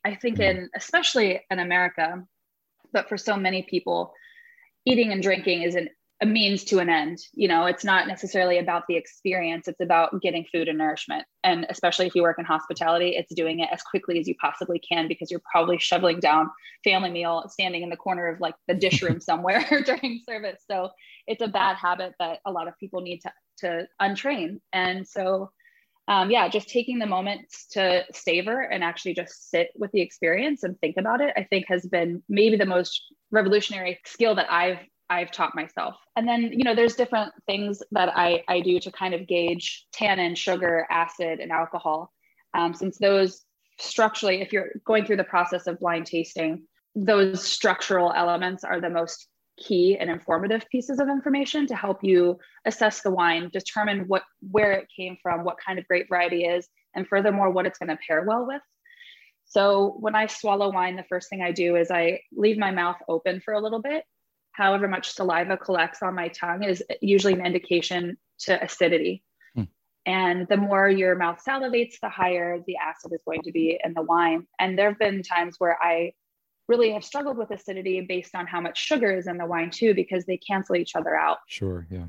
[0.04, 0.58] I think mm-hmm.
[0.58, 2.24] in especially in America,
[2.92, 4.14] but for so many people,
[4.86, 5.88] eating and drinking is an
[6.22, 7.18] a means to an end.
[7.32, 11.24] You know, it's not necessarily about the experience, it's about getting food and nourishment.
[11.42, 14.78] And especially if you work in hospitality, it's doing it as quickly as you possibly
[14.78, 16.50] can because you're probably shoveling down
[16.84, 20.62] family meal standing in the corner of like the dish room somewhere during service.
[20.70, 20.90] So
[21.26, 24.60] it's a bad habit that a lot of people need to, to untrain.
[24.72, 25.50] And so
[26.08, 30.62] um, yeah, just taking the moments to savor and actually just sit with the experience
[30.62, 34.78] and think about it, I think has been maybe the most revolutionary skill that I've
[35.10, 35.96] I've taught myself.
[36.16, 39.86] And then, you know, there's different things that I, I do to kind of gauge
[39.92, 42.10] tannin, sugar, acid, and alcohol.
[42.54, 43.42] Um, since those
[43.78, 46.64] structurally, if you're going through the process of blind tasting,
[46.94, 52.38] those structural elements are the most key and informative pieces of information to help you
[52.64, 56.68] assess the wine, determine what where it came from, what kind of grape variety is,
[56.94, 58.62] and furthermore, what it's going to pair well with.
[59.46, 62.96] So when I swallow wine, the first thing I do is I leave my mouth
[63.08, 64.04] open for a little bit
[64.54, 69.22] however much saliva collects on my tongue is usually an indication to acidity.
[69.54, 69.64] Hmm.
[70.06, 73.94] And the more your mouth salivates, the higher the acid is going to be in
[73.94, 74.46] the wine.
[74.58, 76.12] And there have been times where I
[76.68, 79.94] really have struggled with acidity based on how much sugar is in the wine too,
[79.94, 81.38] because they cancel each other out.
[81.46, 81.86] Sure.
[81.90, 82.06] Yeah.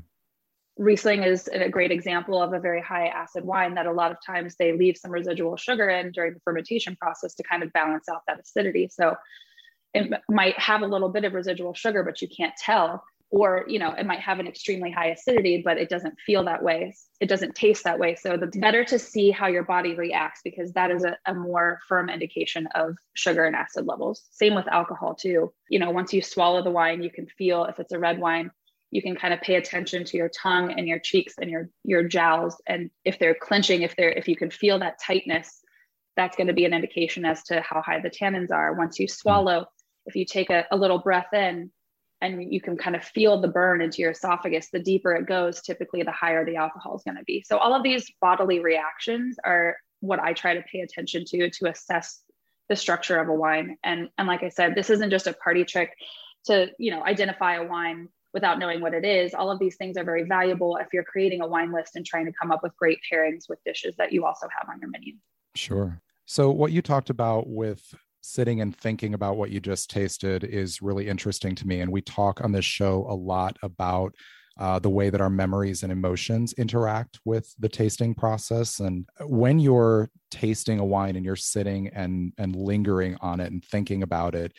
[0.78, 4.18] Riesling is a great example of a very high acid wine that a lot of
[4.24, 8.08] times they leave some residual sugar in during the fermentation process to kind of balance
[8.10, 8.88] out that acidity.
[8.92, 9.16] So
[9.94, 13.02] it might have a little bit of residual sugar, but you can't tell.
[13.30, 16.62] Or, you know, it might have an extremely high acidity, but it doesn't feel that
[16.62, 16.94] way.
[17.20, 18.14] It doesn't taste that way.
[18.14, 21.80] So the better to see how your body reacts because that is a, a more
[21.88, 24.22] firm indication of sugar and acid levels.
[24.30, 25.52] Same with alcohol too.
[25.68, 28.52] You know, once you swallow the wine, you can feel if it's a red wine,
[28.90, 32.04] you can kind of pay attention to your tongue and your cheeks and your your
[32.04, 35.60] jowls and if they're clenching if they're if you can feel that tightness
[36.16, 39.06] that's going to be an indication as to how high the tannins are once you
[39.06, 39.12] hmm.
[39.12, 39.66] swallow
[40.06, 41.70] if you take a, a little breath in
[42.20, 45.60] and you can kind of feel the burn into your esophagus the deeper it goes
[45.60, 49.36] typically the higher the alcohol is going to be so all of these bodily reactions
[49.44, 52.22] are what i try to pay attention to to assess
[52.68, 55.64] the structure of a wine and and like i said this isn't just a party
[55.64, 55.92] trick
[56.44, 59.32] to you know identify a wine without knowing what it is.
[59.32, 62.26] All of these things are very valuable if you're creating a wine list and trying
[62.26, 65.14] to come up with great pairings with dishes that you also have on your menu.
[65.54, 66.02] Sure.
[66.26, 67.94] So, what you talked about with
[68.26, 71.80] sitting and thinking about what you just tasted is really interesting to me.
[71.80, 74.14] And we talk on this show a lot about
[74.58, 78.80] uh, the way that our memories and emotions interact with the tasting process.
[78.80, 83.62] And when you're tasting a wine and you're sitting and and lingering on it and
[83.64, 84.52] thinking about it,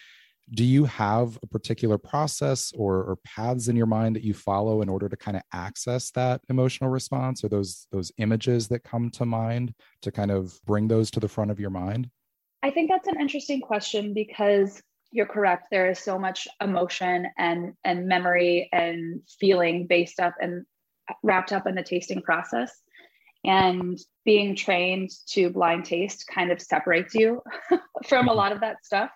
[0.51, 4.81] do you have a particular process or, or, paths in your mind that you follow
[4.81, 9.09] in order to kind of access that emotional response or those those images that come
[9.09, 12.09] to mind to kind of bring those to the front of your mind
[12.63, 15.67] i think that's an interesting question because you're correct.
[15.71, 20.65] There is so much emotion and and memory and feeling based up and
[21.23, 22.71] wrapped up in the tasting process.
[23.45, 27.41] And being trained to blind taste kind of separates you
[28.07, 28.37] from a mm-hmm.
[28.37, 29.09] lot of that stuff.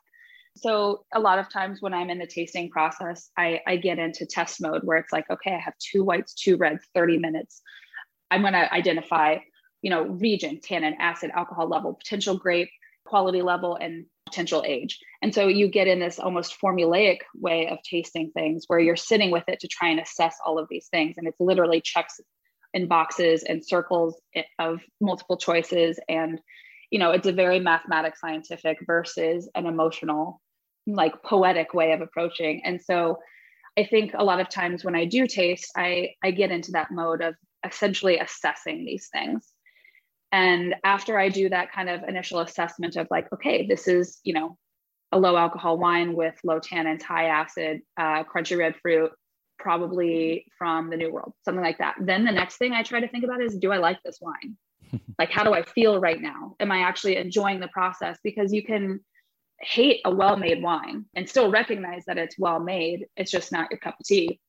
[0.56, 4.26] So a lot of times when I'm in the tasting process, I, I get into
[4.26, 7.62] test mode where it's like, okay, I have two whites, two reds, 30 minutes.
[8.30, 9.38] I'm going to identify,
[9.82, 12.70] you know, region, tannin, acid, alcohol level, potential grape,
[13.06, 15.00] quality level, and potential age.
[15.22, 19.30] And so you get in this almost formulaic way of tasting things where you're sitting
[19.32, 21.18] with it to try and assess all of these things.
[21.18, 22.20] And it's literally checks
[22.74, 24.20] in boxes and circles
[24.60, 26.40] of multiple choices and
[26.90, 30.42] you know it's a very mathematic scientific versus an emotional
[30.88, 33.18] like poetic way of approaching and so
[33.78, 36.92] i think a lot of times when i do taste i i get into that
[36.92, 37.36] mode of
[37.66, 39.54] essentially assessing these things
[40.32, 44.34] and after i do that kind of initial assessment of like okay this is you
[44.34, 44.58] know
[45.12, 49.12] a low alcohol wine with low tannins high acid uh, crunchy red fruit
[49.62, 51.96] probably from the new world something like that.
[52.02, 54.58] Then the next thing i try to think about is do i like this wine?
[55.20, 56.56] Like how do i feel right now?
[56.60, 58.18] Am i actually enjoying the process?
[58.24, 59.00] Because you can
[59.60, 63.78] hate a well-made wine and still recognize that it's well made it's just not your
[63.78, 64.40] cup of tea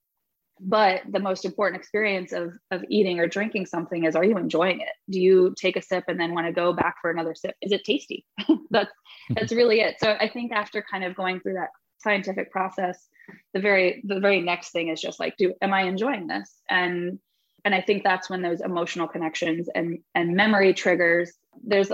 [0.64, 4.80] but the most important experience of of eating or drinking something is are you enjoying
[4.80, 4.92] it?
[5.10, 7.56] Do you take a sip and then want to go back for another sip?
[7.60, 8.24] Is it tasty?
[8.70, 8.90] That's
[9.28, 9.34] hmm.
[9.34, 9.96] that's really it.
[9.98, 13.08] So i think after kind of going through that scientific process
[13.54, 16.60] the very the very next thing is just like do am i enjoying this?
[16.68, 17.18] And
[17.64, 21.32] and i think that's when those emotional connections and and memory triggers
[21.64, 21.92] there's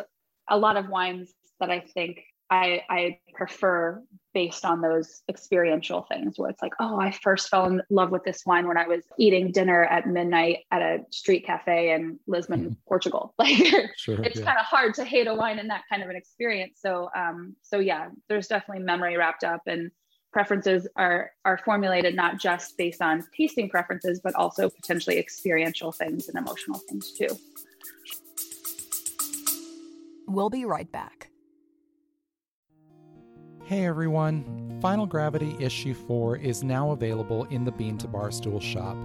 [0.48, 4.02] a lot of wines that i think I, I prefer
[4.34, 8.24] based on those experiential things where it's like, oh, I first fell in love with
[8.24, 12.61] this wine when I was eating dinner at midnight at a street cafe in Lisbon,
[12.61, 12.72] mm-hmm.
[12.87, 13.34] Portugal.
[13.38, 13.56] Like
[13.96, 14.44] sure, it's yeah.
[14.44, 16.78] kind of hard to hate a wine in that kind of an experience.
[16.80, 19.90] So um, so yeah, there's definitely memory wrapped up and
[20.32, 26.28] preferences are are formulated not just based on tasting preferences but also potentially experiential things
[26.28, 27.28] and emotional things too
[30.26, 31.30] we'll be right back
[33.68, 34.78] hey everyone.
[34.81, 38.96] Final gravity issue 4 is now available in the bean to barstool shop.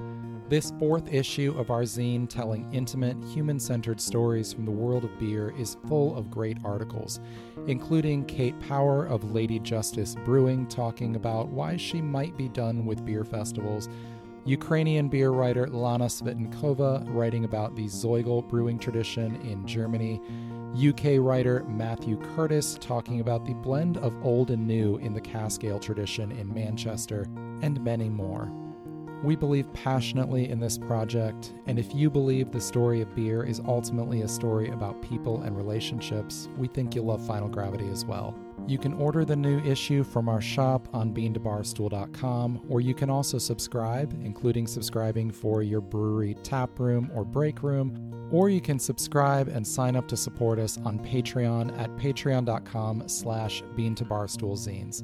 [0.47, 5.19] This fourth issue of our zine telling intimate, human centered stories from the world of
[5.19, 7.19] beer is full of great articles,
[7.67, 13.05] including Kate Power of Lady Justice Brewing talking about why she might be done with
[13.05, 13.89] beer festivals,
[14.45, 20.21] Ukrainian beer writer Lana Svitankova writing about the Zoigl brewing tradition in Germany,
[20.73, 25.63] UK writer Matthew Curtis talking about the blend of old and new in the cask
[25.63, 27.27] ale tradition in Manchester,
[27.61, 28.51] and many more.
[29.23, 33.61] We believe passionately in this project, and if you believe the story of beer is
[33.65, 38.35] ultimately a story about people and relationships, we think you'll love Final Gravity as well.
[38.67, 43.37] You can order the new issue from our shop on beantobarstool.com, or you can also
[43.37, 49.47] subscribe, including subscribing for your brewery tap room or break room, or you can subscribe
[49.47, 55.03] and sign up to support us on Patreon at patreon.com slash bean to barstool zines.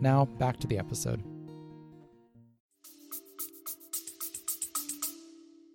[0.00, 1.22] Now, back to the episode.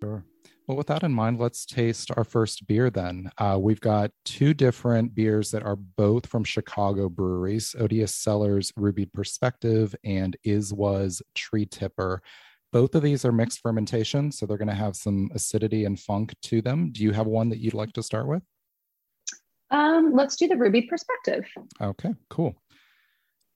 [0.02, 0.24] Sure.
[0.66, 3.30] Well, with that in mind, let's taste our first beer then.
[3.38, 9.06] Uh, we've got two different beers that are both from Chicago breweries Odious Cellars Ruby
[9.06, 12.20] Perspective and Is Was Tree Tipper.
[12.76, 16.34] Both of these are mixed fermentation, so they're going to have some acidity and funk
[16.42, 16.92] to them.
[16.92, 18.42] Do you have one that you'd like to start with?
[19.70, 21.46] Um, let's do the Ruby Perspective.
[21.80, 22.54] Okay, cool.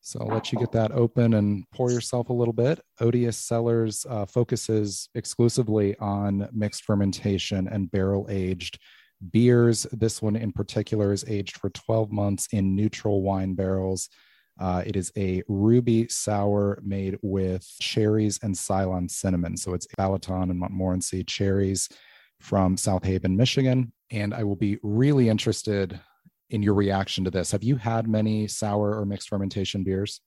[0.00, 2.80] So I'll let you get that open and pour yourself a little bit.
[2.98, 8.78] Odious Cellars uh, focuses exclusively on mixed fermentation and barrel aged
[9.32, 9.86] beers.
[9.92, 14.08] This one in particular is aged for 12 months in neutral wine barrels.
[14.60, 19.56] Uh, it is a ruby sour made with cherries and Ceylon cinnamon.
[19.56, 21.88] So it's Balaton and Montmorency cherries
[22.38, 23.92] from South Haven, Michigan.
[24.10, 25.98] And I will be really interested
[26.50, 27.52] in your reaction to this.
[27.52, 30.20] Have you had many sour or mixed fermentation beers?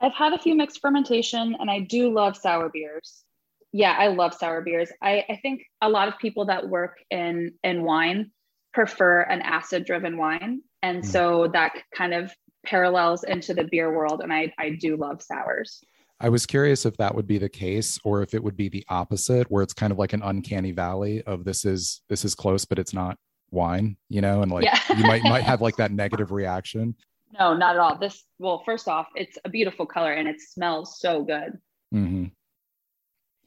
[0.00, 3.24] I've had a few mixed fermentation and I do love sour beers.
[3.72, 4.90] Yeah, I love sour beers.
[5.02, 8.30] I, I think a lot of people that work in in wine
[8.72, 10.62] prefer an acid driven wine.
[10.82, 11.06] And mm.
[11.06, 12.32] so that kind of
[12.64, 14.20] parallels into the beer world.
[14.22, 15.80] And I, I do love sours.
[16.20, 18.84] I was curious if that would be the case or if it would be the
[18.88, 22.64] opposite, where it's kind of like an uncanny valley of this is this is close,
[22.64, 23.16] but it's not
[23.50, 24.80] wine, you know, and like yeah.
[24.96, 26.96] you might might have like that negative reaction.
[27.38, 27.98] No, not at all.
[27.98, 31.58] This well, first off, it's a beautiful color and it smells so good.
[31.94, 32.24] Mm-hmm.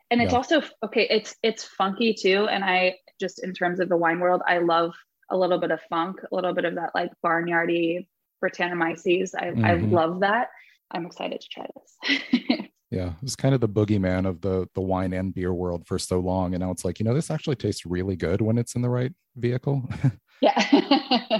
[0.09, 0.37] And it's yeah.
[0.37, 1.07] also okay.
[1.09, 4.93] It's it's funky too, and I just in terms of the wine world, I love
[5.29, 8.07] a little bit of funk, a little bit of that like barnyardy
[8.43, 9.31] Brettanomyces.
[9.37, 9.65] I mm-hmm.
[9.65, 10.49] I love that.
[10.91, 12.67] I'm excited to try this.
[12.91, 15.97] Yeah, it was kind of the boogeyman of the the wine and beer world for
[15.97, 18.75] so long, and now it's like you know this actually tastes really good when it's
[18.75, 19.89] in the right vehicle.
[20.41, 21.39] yeah.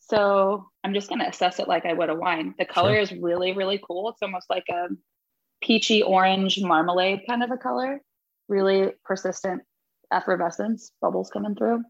[0.00, 2.54] so I'm just gonna assess it like I would a wine.
[2.58, 3.00] The color sure.
[3.00, 4.08] is really really cool.
[4.08, 4.88] It's almost like a
[5.62, 8.00] peachy orange marmalade kind of a color.
[8.48, 9.60] Really persistent
[10.10, 11.82] effervescence, bubbles coming through.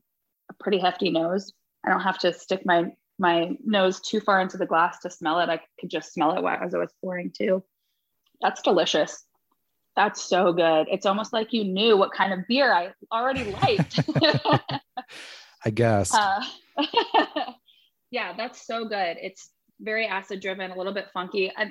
[0.50, 1.52] A pretty hefty nose.
[1.86, 2.86] I don't have to stick my
[3.22, 5.48] my nose too far into the glass to smell it.
[5.48, 7.62] I could just smell it as I was pouring too.
[8.40, 9.24] That's delicious.
[9.94, 10.88] That's so good.
[10.90, 14.00] It's almost like you knew what kind of beer I already liked.
[15.64, 16.12] I guess.
[16.12, 16.42] Uh,
[18.10, 19.18] yeah, that's so good.
[19.22, 21.52] It's very acid driven, a little bit funky.
[21.56, 21.70] And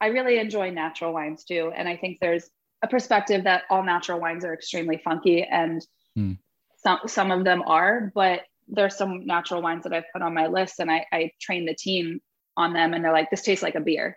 [0.00, 1.72] I really enjoy natural wines too.
[1.74, 2.48] And I think there's
[2.84, 5.84] a perspective that all natural wines are extremely funky and
[6.16, 6.38] mm.
[6.76, 10.46] some some of them are, but there's some natural wines that I've put on my
[10.46, 12.20] list and I, I train the team
[12.56, 14.16] on them and they're like, this tastes like a beer.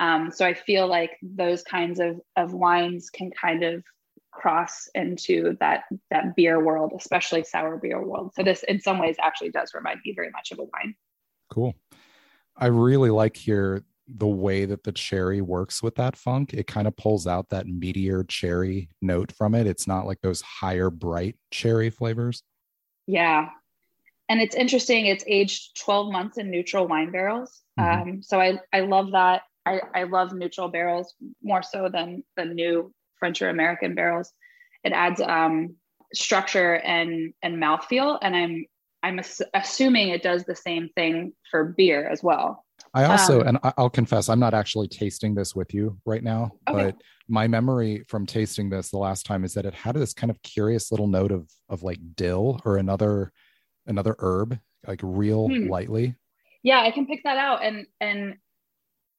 [0.00, 3.84] Um, so I feel like those kinds of, of wines can kind of
[4.32, 8.32] cross into that that beer world, especially sour beer world.
[8.34, 10.94] So this in some ways actually does remind me very much of a wine.
[11.50, 11.74] Cool.
[12.56, 16.52] I really like here the way that the cherry works with that funk.
[16.52, 19.66] It kind of pulls out that meteor cherry note from it.
[19.66, 22.42] It's not like those higher bright cherry flavors.
[23.06, 23.48] Yeah.
[24.28, 25.06] And it's interesting.
[25.06, 27.62] It's aged 12 months in neutral wine barrels.
[27.78, 28.08] Mm-hmm.
[28.08, 29.42] Um, so I, I love that.
[29.66, 34.32] I, I love neutral barrels more so than the new French or American barrels.
[34.82, 35.76] It adds um,
[36.12, 38.66] structure and and mouthfeel, and I'm
[39.02, 42.64] I'm ass- assuming it does the same thing for beer as well.
[42.92, 46.52] I also, um, and I'll confess, I'm not actually tasting this with you right now,
[46.68, 46.86] okay.
[46.86, 46.96] but
[47.28, 50.40] my memory from tasting this the last time is that it had this kind of
[50.42, 53.32] curious little note of of like dill or another
[53.86, 55.68] another herb, like real hmm.
[55.68, 56.14] lightly.
[56.62, 58.36] Yeah, I can pick that out, and and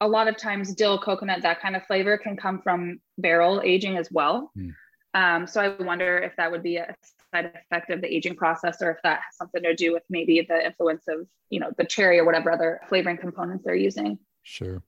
[0.00, 3.96] a lot of times dill, coconut, that kind of flavor can come from barrel aging
[3.96, 4.50] as well.
[4.56, 4.74] Mm.
[5.14, 6.94] Um, so I wonder if that would be a
[7.32, 10.44] side effect of the aging process or if that has something to do with maybe
[10.46, 14.18] the influence of, you know, the cherry or whatever other flavoring components they're using.
[14.42, 14.82] Sure.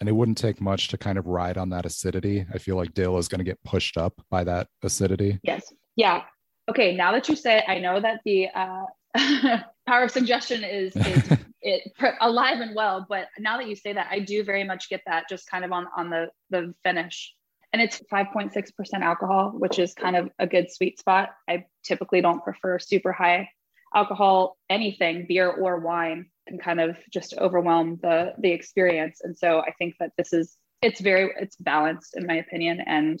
[0.00, 2.44] And it wouldn't take much to kind of ride on that acidity.
[2.52, 5.38] I feel like dill is going to get pushed up by that acidity.
[5.42, 5.72] Yes.
[5.96, 6.24] Yeah.
[6.68, 6.94] Okay.
[6.94, 8.84] Now that you say it, I know that the uh,
[9.86, 13.06] power of suggestion is, is it alive and well.
[13.08, 15.72] But now that you say that, I do very much get that just kind of
[15.72, 17.34] on on the the finish.
[17.74, 18.52] And it's 5.6%
[19.00, 21.30] alcohol, which is kind of a good sweet spot.
[21.48, 23.48] I typically don't prefer super high
[23.94, 29.20] alcohol anything, beer or wine, can kind of just overwhelm the the experience.
[29.22, 32.80] And so I think that this is it's very it's balanced in my opinion.
[32.84, 33.20] And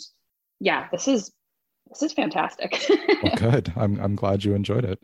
[0.60, 1.32] yeah, this is
[1.88, 2.84] this is fantastic.
[3.22, 3.72] well, good.
[3.76, 5.02] I'm I'm glad you enjoyed it.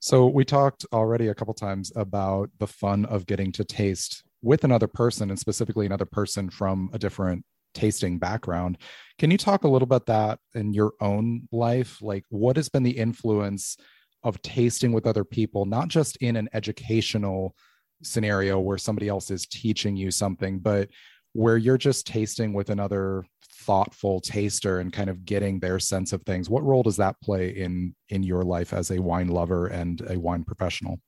[0.00, 4.64] So we talked already a couple times about the fun of getting to taste with
[4.64, 7.44] another person and specifically another person from a different
[7.74, 8.78] tasting background.
[9.18, 12.00] Can you talk a little about that in your own life?
[12.00, 13.76] Like what has been the influence
[14.22, 17.54] of tasting with other people, not just in an educational
[18.02, 20.88] scenario where somebody else is teaching you something, but
[21.32, 23.24] where you're just tasting with another
[23.60, 26.48] thoughtful taster and kind of getting their sense of things.
[26.48, 30.18] What role does that play in in your life as a wine lover and a
[30.18, 31.00] wine professional?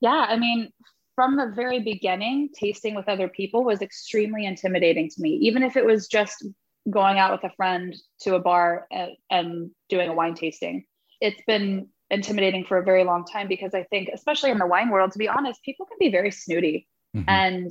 [0.00, 0.70] Yeah, I mean,
[1.14, 5.76] from the very beginning, tasting with other people was extremely intimidating to me, even if
[5.76, 6.44] it was just
[6.90, 10.84] going out with a friend to a bar and, and doing a wine tasting.
[11.20, 14.90] It's been intimidating for a very long time because I think, especially in the wine
[14.90, 16.86] world, to be honest, people can be very snooty
[17.16, 17.28] mm-hmm.
[17.28, 17.70] and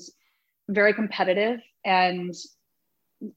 [0.70, 1.60] very competitive.
[1.86, 2.34] And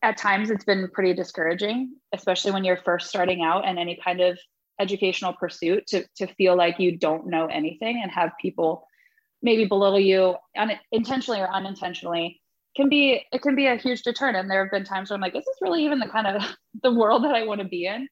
[0.02, 4.20] at times it's been pretty discouraging, especially when you're first starting out in any kind
[4.20, 4.38] of
[4.80, 8.86] educational pursuit to, to feel like you don't know anything and have people
[9.42, 12.40] maybe belittle you un- intentionally or unintentionally
[12.74, 14.36] can be it can be a huge deterrent.
[14.36, 16.42] And there have been times where i'm like is this really even the kind of
[16.82, 18.08] the world that i want to be in.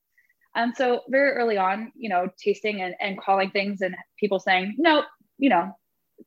[0.57, 4.77] And so very early on you know tasting and, and calling things and people saying
[4.79, 5.03] no
[5.39, 5.77] you know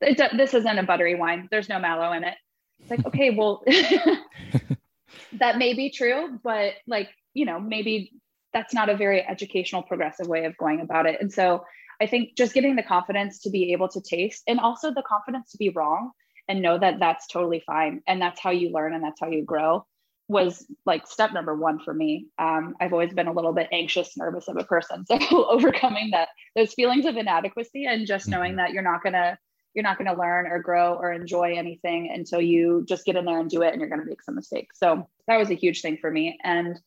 [0.02, 1.48] it, this isn't a buttery wine.
[1.50, 2.36] There's no malo in it
[2.80, 3.64] it's like okay well
[5.34, 8.12] that may be true but like you know maybe
[8.54, 11.64] that's not a very educational progressive way of going about it and so
[12.02, 15.52] i think just getting the confidence to be able to taste and also the confidence
[15.52, 16.12] to be wrong
[16.48, 19.44] and know that that's totally fine and that's how you learn and that's how you
[19.44, 19.86] grow
[20.30, 24.18] was like step number one for me um, i've always been a little bit anxious
[24.18, 28.58] nervous of a person so overcoming that those feelings of inadequacy and just knowing mm-hmm.
[28.58, 29.38] that you're not going to
[29.78, 33.24] you're not going to learn or grow or enjoy anything until you just get in
[33.24, 35.54] there and do it and you're going to make some mistakes so that was a
[35.56, 36.80] huge thing for me and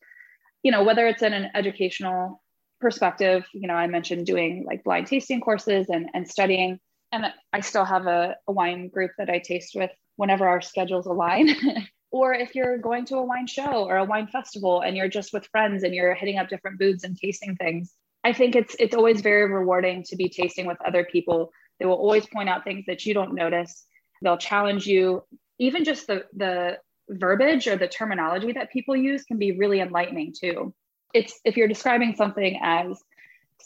[0.62, 2.43] you know whether it's in an educational
[2.80, 6.78] perspective you know i mentioned doing like blind tasting courses and and studying
[7.12, 11.07] and I still have a, a wine group that I taste with whenever our schedules
[11.07, 11.55] align.
[12.11, 15.32] or if you're going to a wine show or a wine festival and you're just
[15.32, 17.95] with friends and you're hitting up different booths and tasting things.
[18.22, 21.53] I think it's it's always very rewarding to be tasting with other people.
[21.81, 23.85] They will always point out things that you don't notice.
[24.22, 25.24] They'll challenge you.
[25.59, 26.78] Even just the the
[27.09, 30.72] verbiage or the terminology that people use can be really enlightening too.
[31.12, 33.03] It's if you're describing something as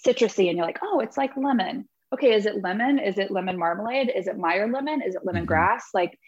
[0.07, 2.99] citrusy and you're like, oh, it's like lemon okay, is it lemon?
[2.99, 4.11] Is it lemon marmalade?
[4.15, 5.03] Is it Meyer lemon?
[5.03, 5.81] Is it lemon mm-hmm.
[5.93, 6.19] Like,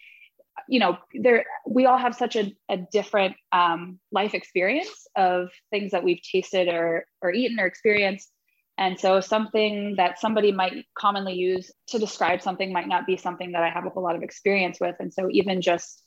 [0.67, 5.91] you know, there we all have such a, a different um, life experience of things
[5.91, 8.29] that we've tasted or or eaten or experienced.
[8.77, 13.51] And so something that somebody might commonly use to describe something might not be something
[13.53, 14.95] that I have a whole lot of experience with.
[14.99, 16.03] And so even just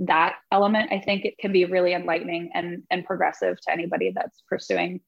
[0.00, 4.42] that element, I think it can be really enlightening and, and progressive to anybody that's
[4.48, 5.00] pursuing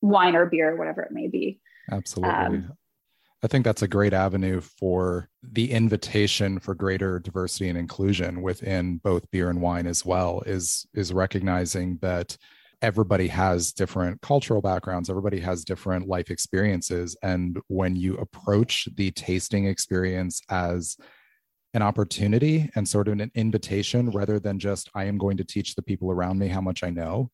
[0.00, 1.60] wine or beer, whatever it may be.
[1.90, 2.32] Absolutely.
[2.32, 2.72] Um,
[3.42, 8.98] I think that's a great avenue for the invitation for greater diversity and inclusion within
[8.98, 12.36] both beer and wine as well is is recognizing that
[12.82, 17.16] everybody has different cultural backgrounds everybody has different life experiences.
[17.22, 20.96] And when you approach the tasting experience as
[21.74, 25.76] an opportunity and sort of an invitation rather than just i am going to teach
[25.76, 27.30] the people around me how much i know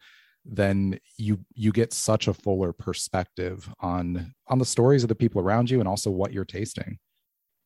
[0.46, 5.40] then you you get such a fuller perspective on on the stories of the people
[5.40, 6.98] around you and also what you're tasting.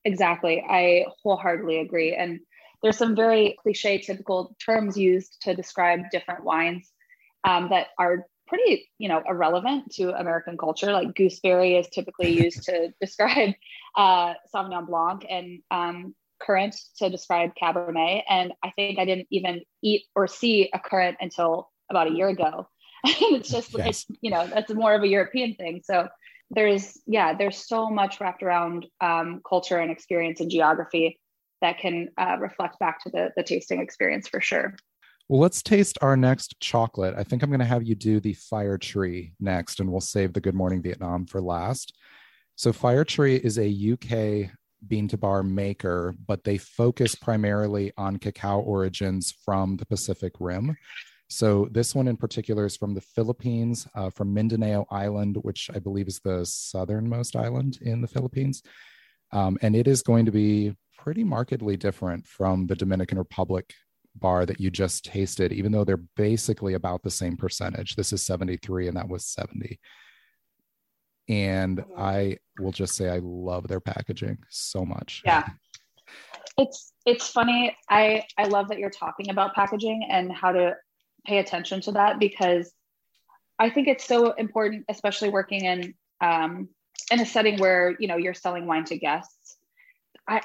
[0.04, 0.64] Exactly.
[0.66, 2.14] I wholeheartedly agree.
[2.14, 2.40] And
[2.82, 6.90] there's some very cliche typical terms used to describe different wines
[7.44, 12.64] um, that are pretty you know irrelevant to american culture like gooseberry is typically used
[12.64, 13.50] to describe
[13.96, 19.62] uh, sauvignon blanc and um, currant to describe cabernet and i think i didn't even
[19.82, 22.68] eat or see a currant until about a year ago.
[23.04, 23.86] it's just yes.
[23.88, 25.82] it's you know that's more of a European thing.
[25.84, 26.08] So
[26.50, 31.18] there's yeah there's so much wrapped around um, culture and experience and geography
[31.60, 34.76] that can uh, reflect back to the the tasting experience for sure.
[35.30, 37.14] Well, let's taste our next chocolate.
[37.16, 40.40] I think I'm going to have you do the Firetree next, and we'll save the
[40.40, 41.96] Good Morning Vietnam for last.
[42.56, 44.50] So, Firetree is a UK
[44.88, 50.76] bean to bar maker, but they focus primarily on cacao origins from the Pacific Rim.
[51.28, 55.78] So this one in particular is from the Philippines, uh, from Mindanao Island, which I
[55.78, 58.64] believe is the southernmost island in the Philippines.
[59.30, 63.72] Um, and it is going to be pretty markedly different from the Dominican Republic
[64.16, 67.96] bar that you just tasted, even though they're basically about the same percentage.
[67.96, 69.78] This is 73 and that was 70.
[71.28, 75.22] And I will just say I love their packaging so much.
[75.24, 75.46] Yeah.
[76.58, 77.76] It's it's funny.
[77.88, 80.74] I I love that you're talking about packaging and how to
[81.24, 82.72] pay attention to that because
[83.58, 86.68] I think it's so important, especially working in um,
[87.10, 89.56] in a setting where you know you're selling wine to guests.
[90.28, 90.40] I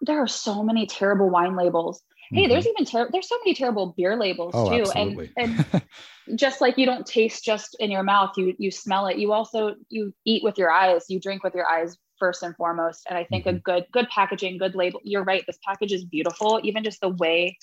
[0.00, 2.02] there are so many terrible wine labels.
[2.32, 2.52] Hey, mm-hmm.
[2.52, 5.30] there's even ter- there's so many terrible beer labels oh, too, absolutely.
[5.36, 5.82] and and
[6.38, 9.18] just like you don't taste just in your mouth, you you smell it.
[9.18, 13.06] You also you eat with your eyes, you drink with your eyes first and foremost.
[13.08, 13.56] And I think mm-hmm.
[13.56, 15.00] a good good packaging, good label.
[15.04, 15.44] You're right.
[15.46, 16.60] This package is beautiful.
[16.62, 17.58] Even just the way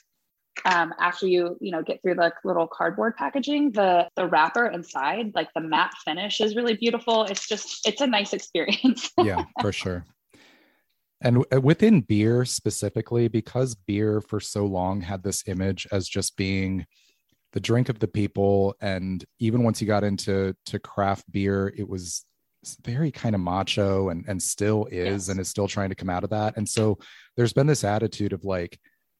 [0.65, 5.32] um, after you you know get through the little cardboard packaging the the wrapper inside
[5.36, 9.72] like the matte finish is really beautiful it's just it's a nice experience yeah for
[9.72, 10.05] sure
[11.22, 16.36] and uh, within beer specifically because beer for so long had this image as just
[16.38, 16.86] being
[17.53, 21.88] the drink of the people and even once you got into to craft beer it
[21.88, 22.26] was
[22.84, 25.30] very kind of macho and and still is yes.
[25.30, 26.97] and is still trying to come out of that and so
[27.38, 28.80] there's been this attitude of like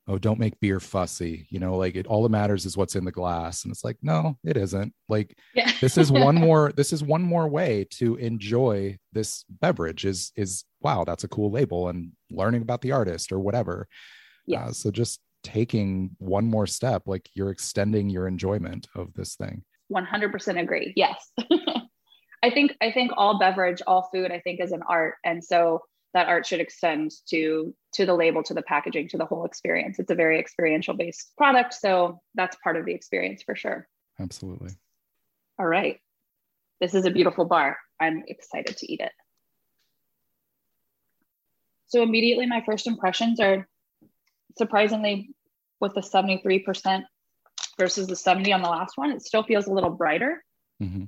[0.10, 3.06] oh don't make beer fussy you know like it all that matters is what's in
[3.06, 5.72] the glass and it's like no it isn't like yeah.
[5.80, 10.66] this is one more this is one more way to enjoy this beverage is is
[10.82, 13.88] wow that's a cool label and learning about the artist or whatever.
[14.46, 19.36] Yeah uh, so just taking one more step like you're extending your enjoyment of this
[19.36, 19.64] thing.
[19.94, 20.92] 100% agree.
[20.96, 21.32] Yes.
[22.42, 25.16] I think i think all beverage all food i think is an art.
[25.24, 25.82] And so
[26.14, 30.00] that art should extend to to the label to the packaging to the whole experience.
[30.00, 33.88] It's a very experiential based product so that's part of the experience for sure.
[34.20, 34.72] Absolutely.
[35.58, 36.00] All right.
[36.82, 37.78] This is a beautiful bar.
[38.00, 39.12] I'm excited to eat it.
[41.88, 43.68] So immediately my first impressions are
[44.58, 45.32] surprisingly
[45.80, 47.04] with the 73%
[47.78, 50.44] versus the 70 on the last one it still feels a little brighter.
[50.82, 51.06] Mm-hmm.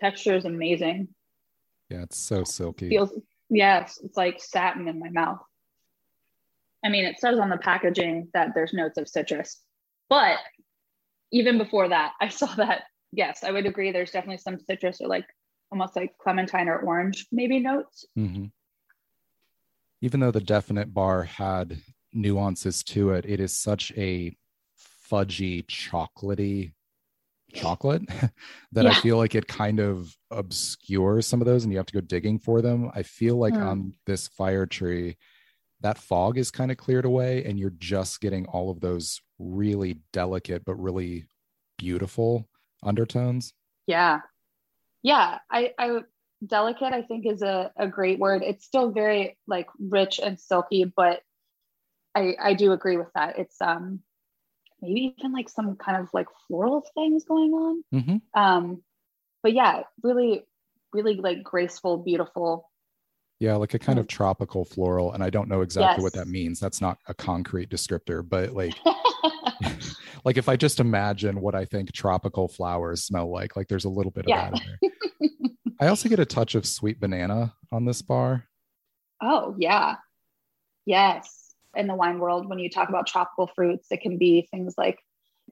[0.00, 1.08] texture is amazing
[1.88, 2.88] yeah it's so silky.
[2.88, 3.12] Feels
[3.50, 5.40] yes it's like satin in my mouth.
[6.84, 9.60] I mean it says on the packaging that there's notes of citrus
[10.08, 10.38] but
[11.30, 15.08] even before that i saw that yes i would agree there's definitely some citrus or
[15.08, 15.26] like
[15.70, 18.06] almost like clementine or orange maybe notes.
[18.18, 18.46] Mm-hmm.
[20.00, 21.80] Even though the definite bar had
[22.12, 24.36] nuances to it, it is such a
[25.10, 26.72] fudgy, chocolatey
[27.54, 28.02] chocolate
[28.72, 28.90] that yeah.
[28.90, 32.00] I feel like it kind of obscures some of those and you have to go
[32.00, 32.90] digging for them.
[32.94, 33.66] I feel like mm.
[33.66, 35.16] on this Firetree,
[35.80, 40.00] that fog is kind of cleared away and you're just getting all of those really
[40.12, 41.26] delicate but really
[41.78, 42.48] beautiful
[42.82, 43.52] undertones.
[43.86, 44.20] Yeah.
[45.02, 45.38] Yeah.
[45.50, 46.00] I, I
[46.46, 50.84] delicate i think is a, a great word it's still very like rich and silky
[50.84, 51.20] but
[52.14, 54.00] i i do agree with that it's um
[54.80, 58.40] maybe even like some kind of like floral things going on mm-hmm.
[58.40, 58.82] um
[59.42, 60.44] but yeah really
[60.92, 62.70] really like graceful beautiful
[63.40, 66.02] yeah like a kind of tropical floral and i don't know exactly yes.
[66.02, 68.74] what that means that's not a concrete descriptor but like
[70.24, 73.90] like if i just imagine what i think tropical flowers smell like like there's a
[73.90, 74.50] little bit of yeah.
[74.50, 74.90] that in there
[75.80, 78.44] I also get a touch of sweet banana on this bar.
[79.22, 79.96] Oh, yeah.
[80.86, 81.47] Yes.
[81.78, 84.98] In the wine world, when you talk about tropical fruits, it can be things like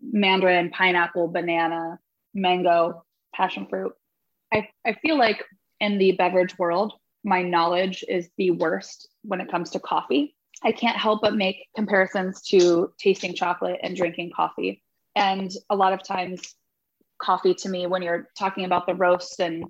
[0.03, 1.99] mandarin, pineapple, banana,
[2.35, 3.05] mango,
[3.35, 3.93] passion fruit.
[4.53, 5.43] I, I feel like
[5.81, 6.93] in the beverage world,
[7.24, 10.37] my knowledge is the worst when it comes to coffee.
[10.62, 14.83] I can't help but make comparisons to tasting chocolate and drinking coffee.
[15.14, 16.55] And a lot of times,
[17.20, 19.64] coffee to me, when you're talking about the roast and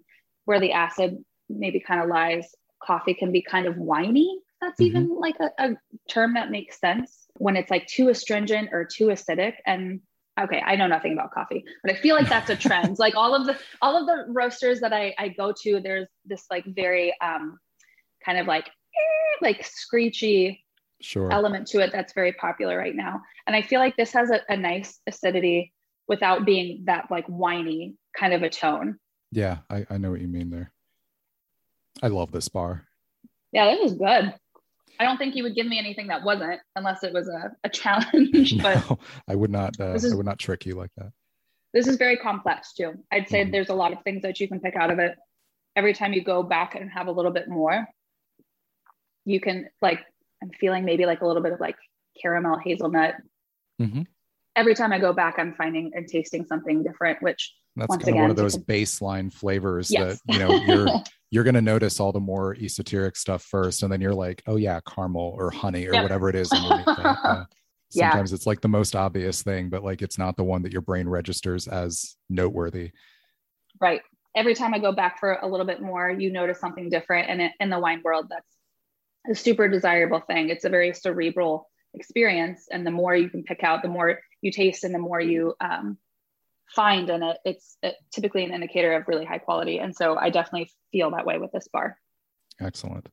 [0.44, 4.40] where the acid maybe kind of lies, coffee can be kind of winey.
[4.66, 4.96] That's mm-hmm.
[4.96, 5.76] even like a, a
[6.08, 9.54] term that makes sense when it's like too astringent or too acidic.
[9.64, 10.00] And
[10.40, 12.98] okay, I know nothing about coffee, but I feel like that's a trend.
[12.98, 16.46] like all of the all of the roasters that I, I go to, there's this
[16.50, 17.58] like very um
[18.24, 20.64] kind of like eh, like screechy
[21.00, 21.32] sure.
[21.32, 23.22] element to it that's very popular right now.
[23.46, 25.72] And I feel like this has a, a nice acidity
[26.08, 28.98] without being that like whiny kind of a tone.
[29.30, 30.72] Yeah, I, I know what you mean there.
[32.02, 32.84] I love this bar.
[33.52, 34.34] Yeah, this is good.
[34.98, 37.68] I don't think you would give me anything that wasn't, unless it was a, a
[37.70, 38.62] challenge.
[38.62, 39.78] but no, I would not.
[39.78, 41.12] Uh, is, I would not trick you like that.
[41.72, 42.94] This is very complex too.
[43.12, 43.52] I'd say mm-hmm.
[43.52, 45.16] there's a lot of things that you can pick out of it.
[45.74, 47.86] Every time you go back and have a little bit more,
[49.24, 50.00] you can like.
[50.42, 51.76] I'm feeling maybe like a little bit of like
[52.20, 53.14] caramel hazelnut.
[53.80, 54.02] Mm-hmm.
[54.54, 58.14] Every time I go back, I'm finding and tasting something different, which that's Once kind
[58.14, 60.20] again, of one of those baseline flavors yes.
[60.26, 60.86] that you know you're
[61.30, 64.56] you're going to notice all the more esoteric stuff first, and then you're like, oh
[64.56, 66.02] yeah, caramel or honey or yep.
[66.02, 66.50] whatever it is.
[66.52, 67.44] Uh,
[67.90, 68.34] sometimes yeah.
[68.34, 71.08] it's like the most obvious thing, but like it's not the one that your brain
[71.08, 72.92] registers as noteworthy.
[73.80, 74.02] Right.
[74.36, 77.50] Every time I go back for a little bit more, you notice something different, and
[77.58, 78.56] in the wine world, that's
[79.30, 80.50] a super desirable thing.
[80.50, 84.52] It's a very cerebral experience, and the more you can pick out, the more you
[84.52, 85.98] taste, and the more you um,
[86.74, 87.78] find in it, it's
[88.12, 89.78] typically an indicator of really high quality.
[89.78, 91.96] And so I definitely feel that way with this bar.
[92.60, 93.08] Excellent.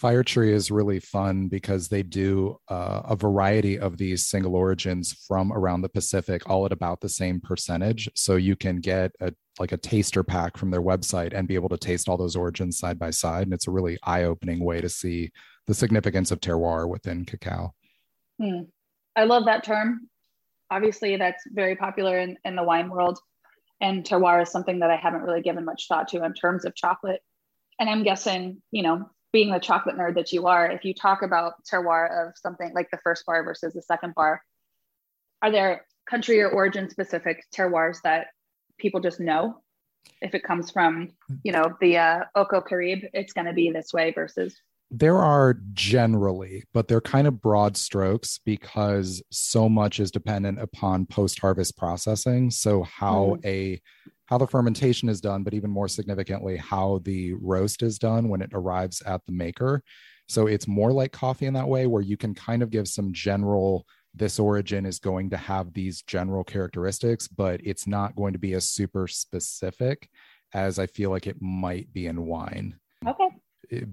[0.00, 5.50] Firetree is really fun because they do uh, a variety of these single origins from
[5.52, 8.06] around the Pacific, all at about the same percentage.
[8.14, 11.70] So you can get a like a taster pack from their website and be able
[11.70, 13.44] to taste all those origins side by side.
[13.44, 15.32] And it's a really eye opening way to see
[15.66, 17.72] the significance of terroir within cacao.
[18.38, 18.64] Hmm.
[19.16, 20.10] I love that term.
[20.70, 23.18] Obviously, that's very popular in, in the wine world.
[23.80, 26.74] And terroir is something that I haven't really given much thought to in terms of
[26.74, 27.20] chocolate.
[27.78, 31.22] And I'm guessing, you know, being the chocolate nerd that you are, if you talk
[31.22, 34.42] about terroir of something like the first bar versus the second bar,
[35.42, 38.28] are there country or origin specific terroirs that
[38.78, 39.60] people just know?
[40.22, 41.10] If it comes from,
[41.42, 42.62] you know, the uh, Oco
[43.12, 44.58] it's going to be this way versus
[44.90, 51.06] there are generally, but they're kind of broad strokes because so much is dependent upon
[51.06, 52.50] post-harvest processing.
[52.50, 53.46] So how mm.
[53.46, 53.82] a
[54.26, 58.42] how the fermentation is done, but even more significantly, how the roast is done when
[58.42, 59.82] it arrives at the maker.
[60.28, 63.12] So it's more like coffee in that way, where you can kind of give some
[63.12, 68.38] general this origin is going to have these general characteristics, but it's not going to
[68.38, 70.08] be as super specific
[70.54, 72.78] as I feel like it might be in wine.
[73.06, 73.28] Okay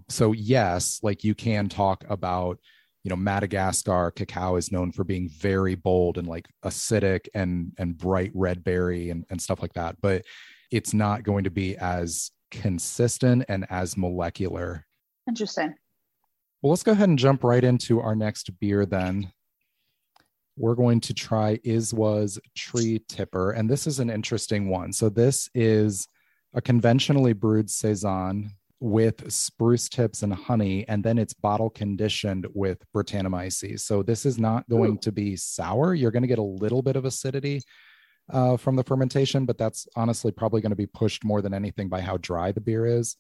[0.10, 2.60] so yes, like you can talk about,
[3.04, 7.98] you know, Madagascar cacao is known for being very bold and like acidic and and
[7.98, 9.98] bright red berry and, and stuff like that.
[10.02, 10.24] But
[10.72, 14.86] it's not going to be as consistent and as molecular.
[15.28, 15.76] Interesting.
[16.62, 19.32] Well, let's go ahead and jump right into our next beer then.
[20.56, 23.52] We're going to try Iswa's Tree Tipper.
[23.52, 24.94] And this is an interesting one.
[24.94, 26.08] So, this is
[26.54, 28.52] a conventionally brewed Saison
[28.84, 33.80] with spruce tips and honey, and then it's bottle conditioned with Brettanomyces.
[33.80, 35.04] So this is not going Ooh.
[35.04, 35.94] to be sour.
[35.94, 37.62] You're going to get a little bit of acidity
[38.30, 41.88] uh, from the fermentation, but that's honestly probably going to be pushed more than anything
[41.88, 43.16] by how dry the beer is.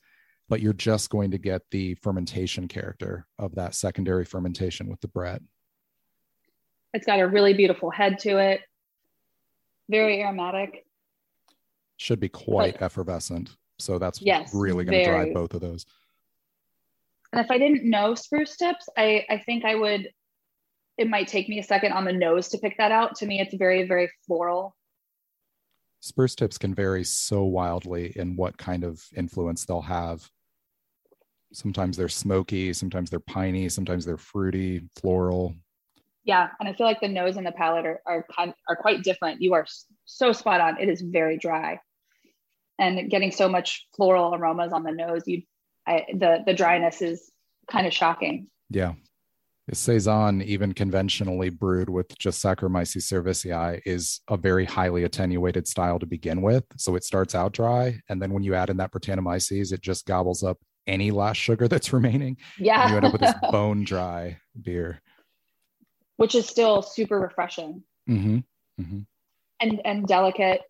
[0.50, 5.08] But you're just going to get the fermentation character of that secondary fermentation with the
[5.08, 5.42] Brett.
[6.94, 8.60] It's got a really beautiful head to it,
[9.90, 10.86] very aromatic.
[11.96, 13.56] Should be quite but, effervescent.
[13.80, 15.86] So that's yes, really going to drive both of those.
[17.32, 20.10] And if I didn't know spruce tips, I, I think I would,
[20.98, 23.16] it might take me a second on the nose to pick that out.
[23.16, 24.76] To me, it's very, very floral.
[26.00, 30.30] Spruce tips can vary so wildly in what kind of influence they'll have.
[31.54, 35.56] Sometimes they're smoky, sometimes they're piney, sometimes they're fruity, floral.
[36.24, 38.26] Yeah, and I feel like the nose and the palate are are,
[38.70, 39.42] are quite different.
[39.42, 39.66] You are
[40.06, 40.80] so spot on.
[40.80, 41.80] It is very dry
[42.80, 45.44] and getting so much floral aromas on the nose, you,
[45.88, 47.32] I, the the dryness is
[47.70, 48.48] kind of shocking.
[48.70, 48.94] Yeah,
[49.72, 56.06] saison, even conventionally brewed with just Saccharomyces cerevisiae, is a very highly attenuated style to
[56.06, 56.66] begin with.
[56.78, 60.06] So it starts out dry, and then when you add in that Brettanomyces, it just
[60.06, 62.38] gobbles up any last sugar that's remaining.
[62.58, 65.02] Yeah, you end up with this bone dry beer,
[66.18, 67.84] which is still super refreshing.
[68.10, 68.38] Mm-hmm.
[68.82, 69.00] Mm-hmm.
[69.62, 70.62] And and delicate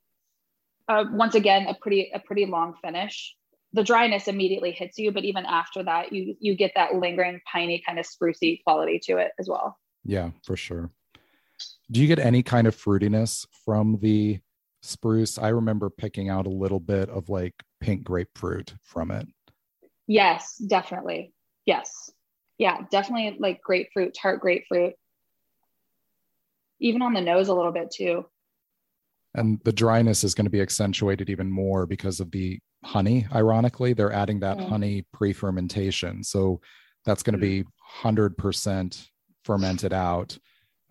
[0.87, 3.35] uh, once again a pretty a pretty long finish.
[3.73, 7.81] The dryness immediately hits you but even after that you you get that lingering piney
[7.85, 9.77] kind of sprucey quality to it as well.
[10.03, 10.89] Yeah for sure.
[11.91, 14.39] Do you get any kind of fruitiness from the
[14.81, 15.37] spruce?
[15.37, 19.27] I remember picking out a little bit of like pink grapefruit from it.
[20.07, 21.33] Yes definitely.
[21.65, 22.09] Yes.
[22.57, 24.93] Yeah definitely like grapefruit tart grapefruit.
[26.79, 28.25] Even on the nose a little bit too
[29.35, 33.93] and the dryness is going to be accentuated even more because of the honey ironically.
[33.93, 34.69] They're adding that mm.
[34.69, 36.23] honey pre-fermentation.
[36.23, 36.61] So
[37.05, 37.63] that's going to be
[38.03, 39.07] 100%
[39.43, 40.37] fermented out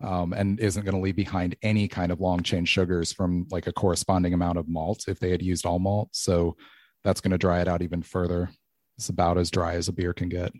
[0.01, 3.67] um, and isn't going to leave behind any kind of long chain sugars from like
[3.67, 6.09] a corresponding amount of malt if they had used all malt.
[6.11, 6.57] So
[7.03, 8.49] that's going to dry it out even further.
[8.97, 10.51] It's about as dry as a beer can get.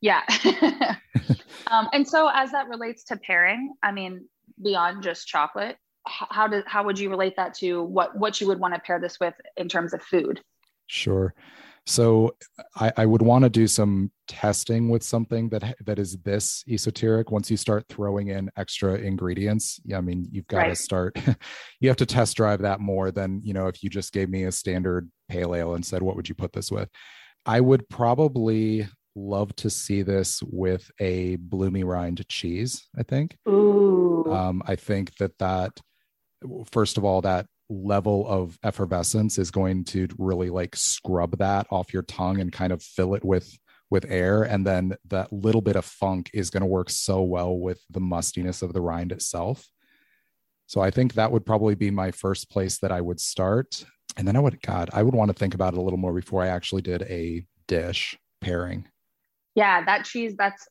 [0.00, 0.22] Yeah.
[1.70, 4.28] Um, and so as that relates to pairing i mean
[4.62, 5.76] beyond just chocolate
[6.06, 9.00] how did how would you relate that to what what you would want to pair
[9.00, 10.40] this with in terms of food?
[10.86, 11.34] Sure.
[11.88, 12.34] So
[12.74, 17.30] I, I would want to do some testing with something that that is this esoteric
[17.30, 19.80] once you start throwing in extra ingredients.
[19.84, 20.68] Yeah i mean you've got right.
[20.70, 21.16] to start
[21.80, 24.44] you have to test drive that more than you know if you just gave me
[24.44, 26.88] a standard pale ale and said what would you put this with?
[27.44, 33.36] I would probably love to see this with a bloomy rind cheese i think.
[33.48, 34.26] Ooh.
[34.28, 35.70] Um, i think that that
[36.70, 41.92] first of all, that level of effervescence is going to really like scrub that off
[41.92, 43.58] your tongue and kind of fill it with
[43.90, 44.42] with air.
[44.42, 48.00] And then that little bit of funk is going to work so well with the
[48.00, 49.68] mustiness of the rind itself.
[50.66, 53.84] So i think that would probably be my first place that i would start.
[54.16, 56.12] And then i would god i would want to think about it a little more
[56.12, 58.88] before i actually did a dish pairing.
[59.54, 60.66] Yeah that cheese that's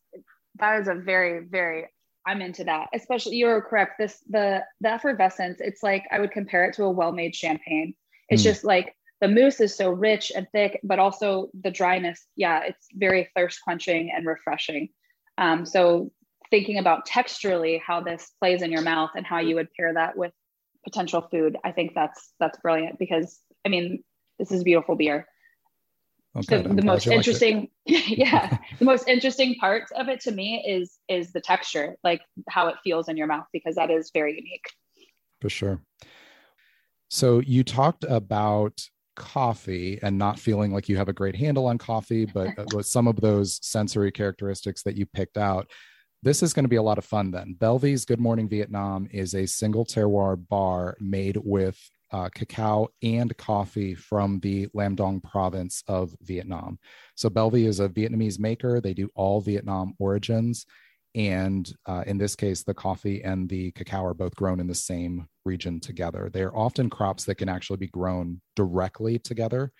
[0.59, 1.87] that is a very very
[2.25, 2.89] I'm into that.
[2.93, 3.93] Especially you're correct.
[3.99, 7.93] This the the effervescence, it's like I would compare it to a well-made champagne.
[8.29, 8.45] It's mm.
[8.45, 12.25] just like the mousse is so rich and thick, but also the dryness.
[12.35, 14.89] Yeah, it's very thirst quenching and refreshing.
[15.37, 16.11] Um, so
[16.49, 20.17] thinking about texturally how this plays in your mouth and how you would pair that
[20.17, 20.31] with
[20.83, 24.03] potential food, I think that's that's brilliant because I mean,
[24.39, 25.27] this is beautiful beer.
[26.37, 30.99] Okay, the, the most interesting, yeah, the most interesting part of it to me is
[31.07, 34.65] is the texture, like how it feels in your mouth, because that is very unique.
[35.41, 35.81] For sure.
[37.09, 38.81] So you talked about
[39.15, 43.07] coffee and not feeling like you have a great handle on coffee, but with some
[43.07, 45.69] of those sensory characteristics that you picked out.
[46.23, 47.55] This is going to be a lot of fun then.
[47.57, 51.79] Belvie's Good Morning Vietnam is a single terroir bar made with
[52.11, 56.79] uh, cacao and coffee from the Lam Dong province of Vietnam.
[57.15, 58.79] So Belvie is a Vietnamese maker.
[58.79, 60.65] They do all Vietnam origins.
[61.15, 64.75] And uh, in this case, the coffee and the cacao are both grown in the
[64.75, 66.29] same region together.
[66.31, 69.71] They are often crops that can actually be grown directly together.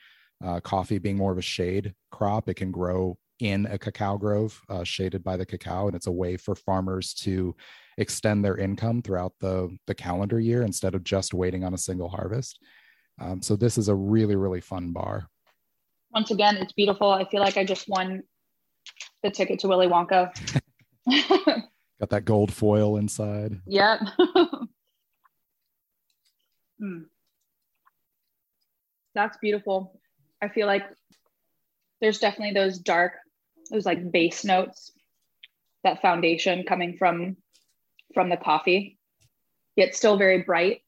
[0.44, 4.62] Uh, coffee being more of a shade crop, it can grow in a cacao grove
[4.70, 7.54] uh, shaded by the cacao, and it's a way for farmers to
[7.98, 12.10] extend their income throughout the the calendar year instead of just waiting on a single
[12.10, 12.60] harvest.
[13.20, 15.28] Um, so this is a really really fun bar.
[16.12, 17.10] Once again, it's beautiful.
[17.10, 18.24] I feel like I just won
[19.24, 20.32] the ticket to Willy Wonka.
[22.00, 23.60] Got that gold foil inside.
[23.66, 24.00] Yep.
[26.82, 27.06] mm.
[29.14, 30.00] That's beautiful.
[30.42, 30.84] I feel like
[32.02, 33.14] there's definitely those dark,
[33.72, 34.92] those like base notes,
[35.84, 37.38] that foundation coming from
[38.14, 38.98] from the coffee.
[39.76, 40.82] Yet still very bright.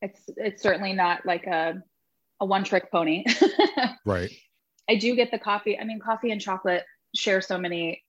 [0.00, 1.82] It's it's certainly not like a
[2.40, 3.24] a one trick pony.
[4.06, 4.30] right.
[4.88, 5.78] I do get the coffee.
[5.78, 8.04] I mean, coffee and chocolate share so many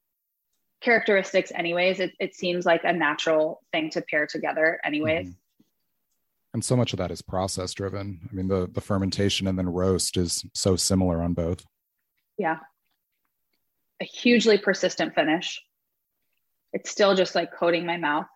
[0.82, 5.64] characteristics anyways it, it seems like a natural thing to pair together anyways mm-hmm.
[6.53, 9.68] and so much of that is process driven i mean the the fermentation and then
[9.68, 11.66] roast is so similar on both
[12.38, 12.60] yeah
[14.01, 15.62] a hugely persistent finish
[16.72, 18.28] it's still just like coating my mouth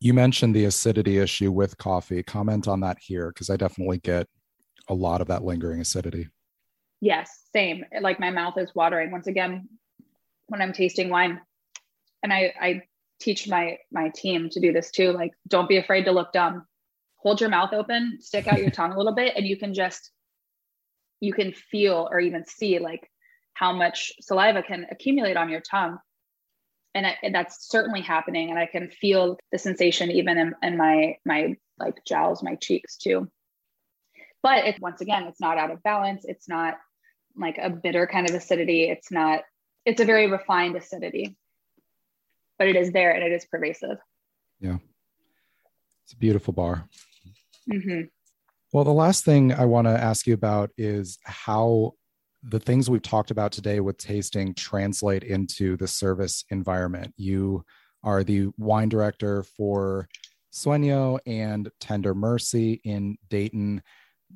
[0.00, 4.26] you mentioned the acidity issue with coffee comment on that here because i definitely get
[4.88, 6.28] a lot of that lingering acidity
[7.00, 9.68] yes same like my mouth is watering once again
[10.50, 11.40] when I'm tasting wine.
[12.22, 12.82] And I, I
[13.20, 15.12] teach my my team to do this too.
[15.12, 16.66] Like, don't be afraid to look dumb.
[17.22, 20.10] Hold your mouth open, stick out your tongue a little bit, and you can just
[21.20, 23.08] you can feel or even see like
[23.54, 25.98] how much saliva can accumulate on your tongue.
[26.94, 28.50] And, I, and that's certainly happening.
[28.50, 32.96] And I can feel the sensation even in, in my my like jowls, my cheeks
[32.96, 33.28] too.
[34.42, 36.24] But it's once again, it's not out of balance.
[36.24, 36.78] It's not
[37.36, 38.88] like a bitter kind of acidity.
[38.90, 39.42] It's not
[39.84, 41.36] it's a very refined acidity,
[42.58, 43.98] but it is there and it is pervasive.
[44.60, 44.78] Yeah.
[46.04, 46.88] It's a beautiful bar.
[47.70, 48.02] Mm-hmm.
[48.72, 51.94] Well, the last thing I want to ask you about is how
[52.42, 57.12] the things we've talked about today with tasting translate into the service environment.
[57.16, 57.64] You
[58.02, 60.08] are the wine director for
[60.52, 63.82] Sueño and Tender Mercy in Dayton.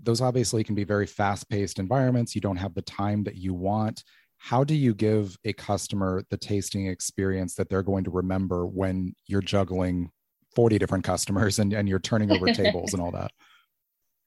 [0.02, 2.34] Those obviously can be very fast paced environments.
[2.34, 4.04] You don't have the time that you want
[4.44, 9.14] how do you give a customer the tasting experience that they're going to remember when
[9.26, 10.10] you're juggling
[10.54, 13.30] 40 different customers and, and you're turning over tables and all that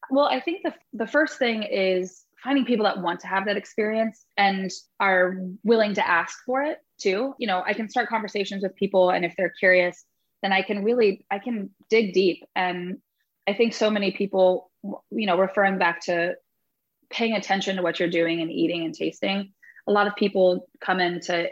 [0.09, 3.57] well i think the, the first thing is finding people that want to have that
[3.57, 4.71] experience and
[5.01, 5.35] are
[5.65, 7.35] willing to ask for it too.
[7.37, 10.05] You know i can start conversations with people and if they're curious
[10.41, 12.45] then i can really i can dig deep.
[12.55, 12.99] And
[13.47, 14.71] i think so many people
[15.11, 16.35] you know referring back to
[17.09, 19.51] paying attention to what you're doing and eating and tasting
[19.85, 21.49] a lot of people come in to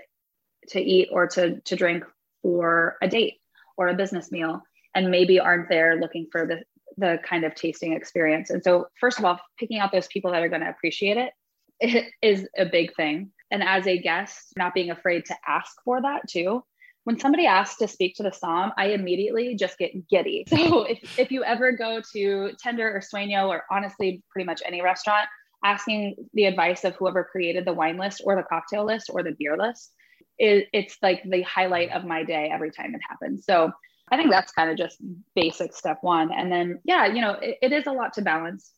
[0.69, 2.05] to eat or to to drink
[2.41, 3.35] for a date
[3.75, 4.61] or a business meal
[4.93, 6.63] and maybe aren't there looking for the
[6.97, 8.49] the kind of tasting experience.
[8.49, 11.33] And so first of all picking out those people that are going to appreciate it,
[11.79, 13.31] it is a big thing.
[13.51, 16.63] And as a guest not being afraid to ask for that too.
[17.03, 20.45] When somebody asks to speak to the som i immediately just get giddy.
[20.49, 24.81] So if, if you ever go to tender or sueño or honestly pretty much any
[24.81, 25.27] restaurant
[25.63, 29.35] asking the advice of whoever created the wine list or the cocktail list or the
[29.37, 29.91] beer list
[30.37, 33.45] it, it's like the highlight of my day every time it happens.
[33.45, 33.71] So
[34.11, 34.97] i think that's kind of just
[35.35, 38.71] basic step one and then yeah you know it, it is a lot to balance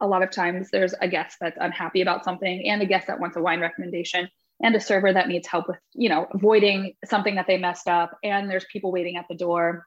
[0.00, 3.20] a lot of times there's a guest that's unhappy about something and a guest that
[3.20, 4.28] wants a wine recommendation
[4.62, 8.10] and a server that needs help with you know avoiding something that they messed up
[8.22, 9.86] and there's people waiting at the door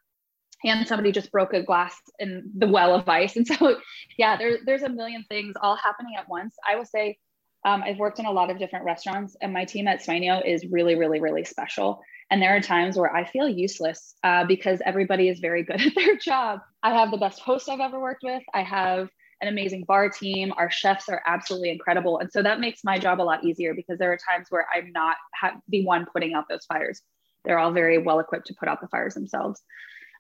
[0.63, 3.35] and somebody just broke a glass in the well of ice.
[3.35, 3.77] And so,
[4.17, 6.55] yeah, there, there's a million things all happening at once.
[6.67, 7.17] I will say,
[7.65, 10.65] um, I've worked in a lot of different restaurants, and my team at Sueño is
[10.69, 12.01] really, really, really special.
[12.31, 15.95] And there are times where I feel useless uh, because everybody is very good at
[15.95, 16.61] their job.
[16.83, 18.43] I have the best host I've ever worked with.
[18.53, 19.09] I have
[19.41, 20.53] an amazing bar team.
[20.57, 22.19] Our chefs are absolutely incredible.
[22.19, 24.91] And so that makes my job a lot easier because there are times where I'm
[24.91, 27.01] not ha- the one putting out those fires
[27.45, 29.61] they're all very well equipped to put out the fires themselves,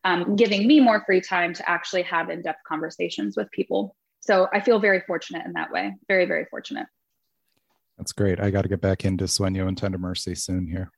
[0.03, 3.95] um, giving me more free time to actually have in depth conversations with people.
[4.21, 5.93] So I feel very fortunate in that way.
[6.07, 6.87] Very, very fortunate.
[7.97, 8.39] That's great.
[8.39, 10.91] I got to get back into Sueño and Tender Mercy soon here.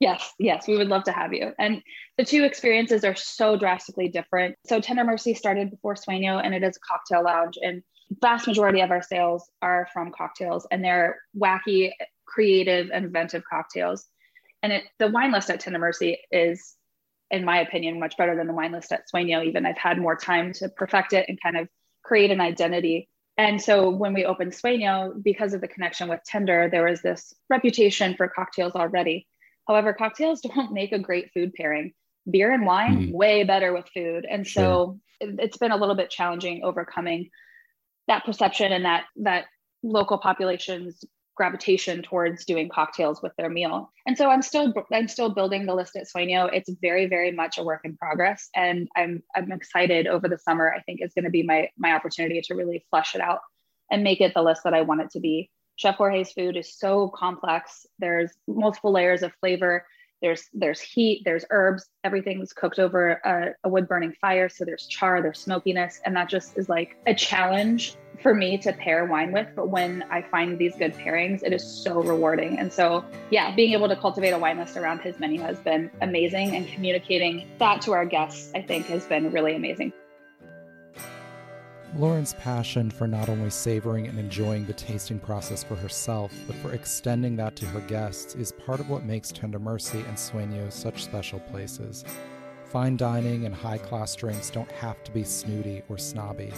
[0.00, 1.52] Yes, yes, we would love to have you.
[1.58, 1.82] And
[2.16, 4.56] the two experiences are so drastically different.
[4.66, 7.58] So Tender Mercy started before Sueño and it is a cocktail lounge.
[7.60, 7.82] And
[8.22, 11.92] vast majority of our sales are from cocktails and they're wacky,
[12.24, 14.06] creative, inventive cocktails.
[14.62, 16.76] And it, the wine list at Tender Mercy is,
[17.30, 19.44] in my opinion, much better than the wine list at Sueño.
[19.44, 21.68] Even I've had more time to perfect it and kind of
[22.02, 23.10] create an identity.
[23.36, 27.34] And so when we opened Sueño, because of the connection with Tender, there was this
[27.50, 29.26] reputation for cocktails already.
[29.70, 31.92] However, cocktails don't make a great food pairing.
[32.28, 33.12] Beer and wine, mm.
[33.12, 34.26] way better with food.
[34.28, 34.62] And sure.
[34.62, 37.30] so it's been a little bit challenging overcoming
[38.08, 39.44] that perception and that that
[39.82, 41.04] local populations
[41.36, 43.90] gravitation towards doing cocktails with their meal.
[44.06, 46.50] And so I'm still I'm still building the list at Sueño.
[46.52, 50.74] It's very very much a work in progress, and I'm I'm excited over the summer.
[50.74, 53.40] I think is going to be my my opportunity to really flesh it out
[53.90, 55.48] and make it the list that I want it to be.
[55.80, 57.86] Chef Jorge's food is so complex.
[57.98, 59.86] There's multiple layers of flavor.
[60.20, 61.22] There's there's heat.
[61.24, 61.88] There's herbs.
[62.04, 65.22] Everything's cooked over a, a wood burning fire, so there's char.
[65.22, 69.48] There's smokiness, and that just is like a challenge for me to pair wine with.
[69.56, 72.58] But when I find these good pairings, it is so rewarding.
[72.58, 75.90] And so, yeah, being able to cultivate a wine list around his menu has been
[76.02, 76.54] amazing.
[76.54, 79.94] And communicating that to our guests, I think, has been really amazing.
[81.96, 86.72] Lauren's passion for not only savoring and enjoying the tasting process for herself, but for
[86.72, 91.02] extending that to her guests is part of what makes Tender Mercy and Sueño such
[91.02, 92.04] special places.
[92.66, 96.52] Fine dining and high class drinks don't have to be snooty or snobby.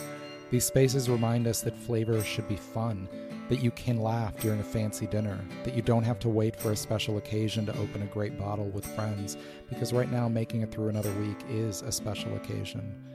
[0.50, 3.08] These spaces remind us that flavor should be fun,
[3.48, 6.72] that you can laugh during a fancy dinner, that you don't have to wait for
[6.72, 9.38] a special occasion to open a great bottle with friends,
[9.70, 13.11] because right now making it through another week is a special occasion.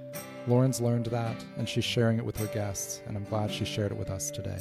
[0.47, 3.91] Lauren's learned that, and she's sharing it with her guests, and I'm glad she shared
[3.91, 4.57] it with us today.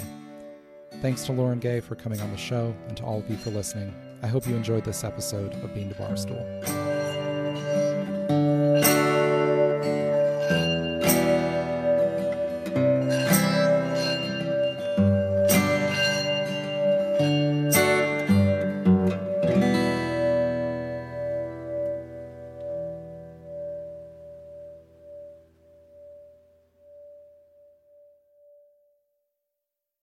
[1.01, 3.51] Thanks to Lauren Gay for coming on the show, and to all of you for
[3.51, 3.95] listening.
[4.23, 6.86] I hope you enjoyed this episode of Bean to Barstool.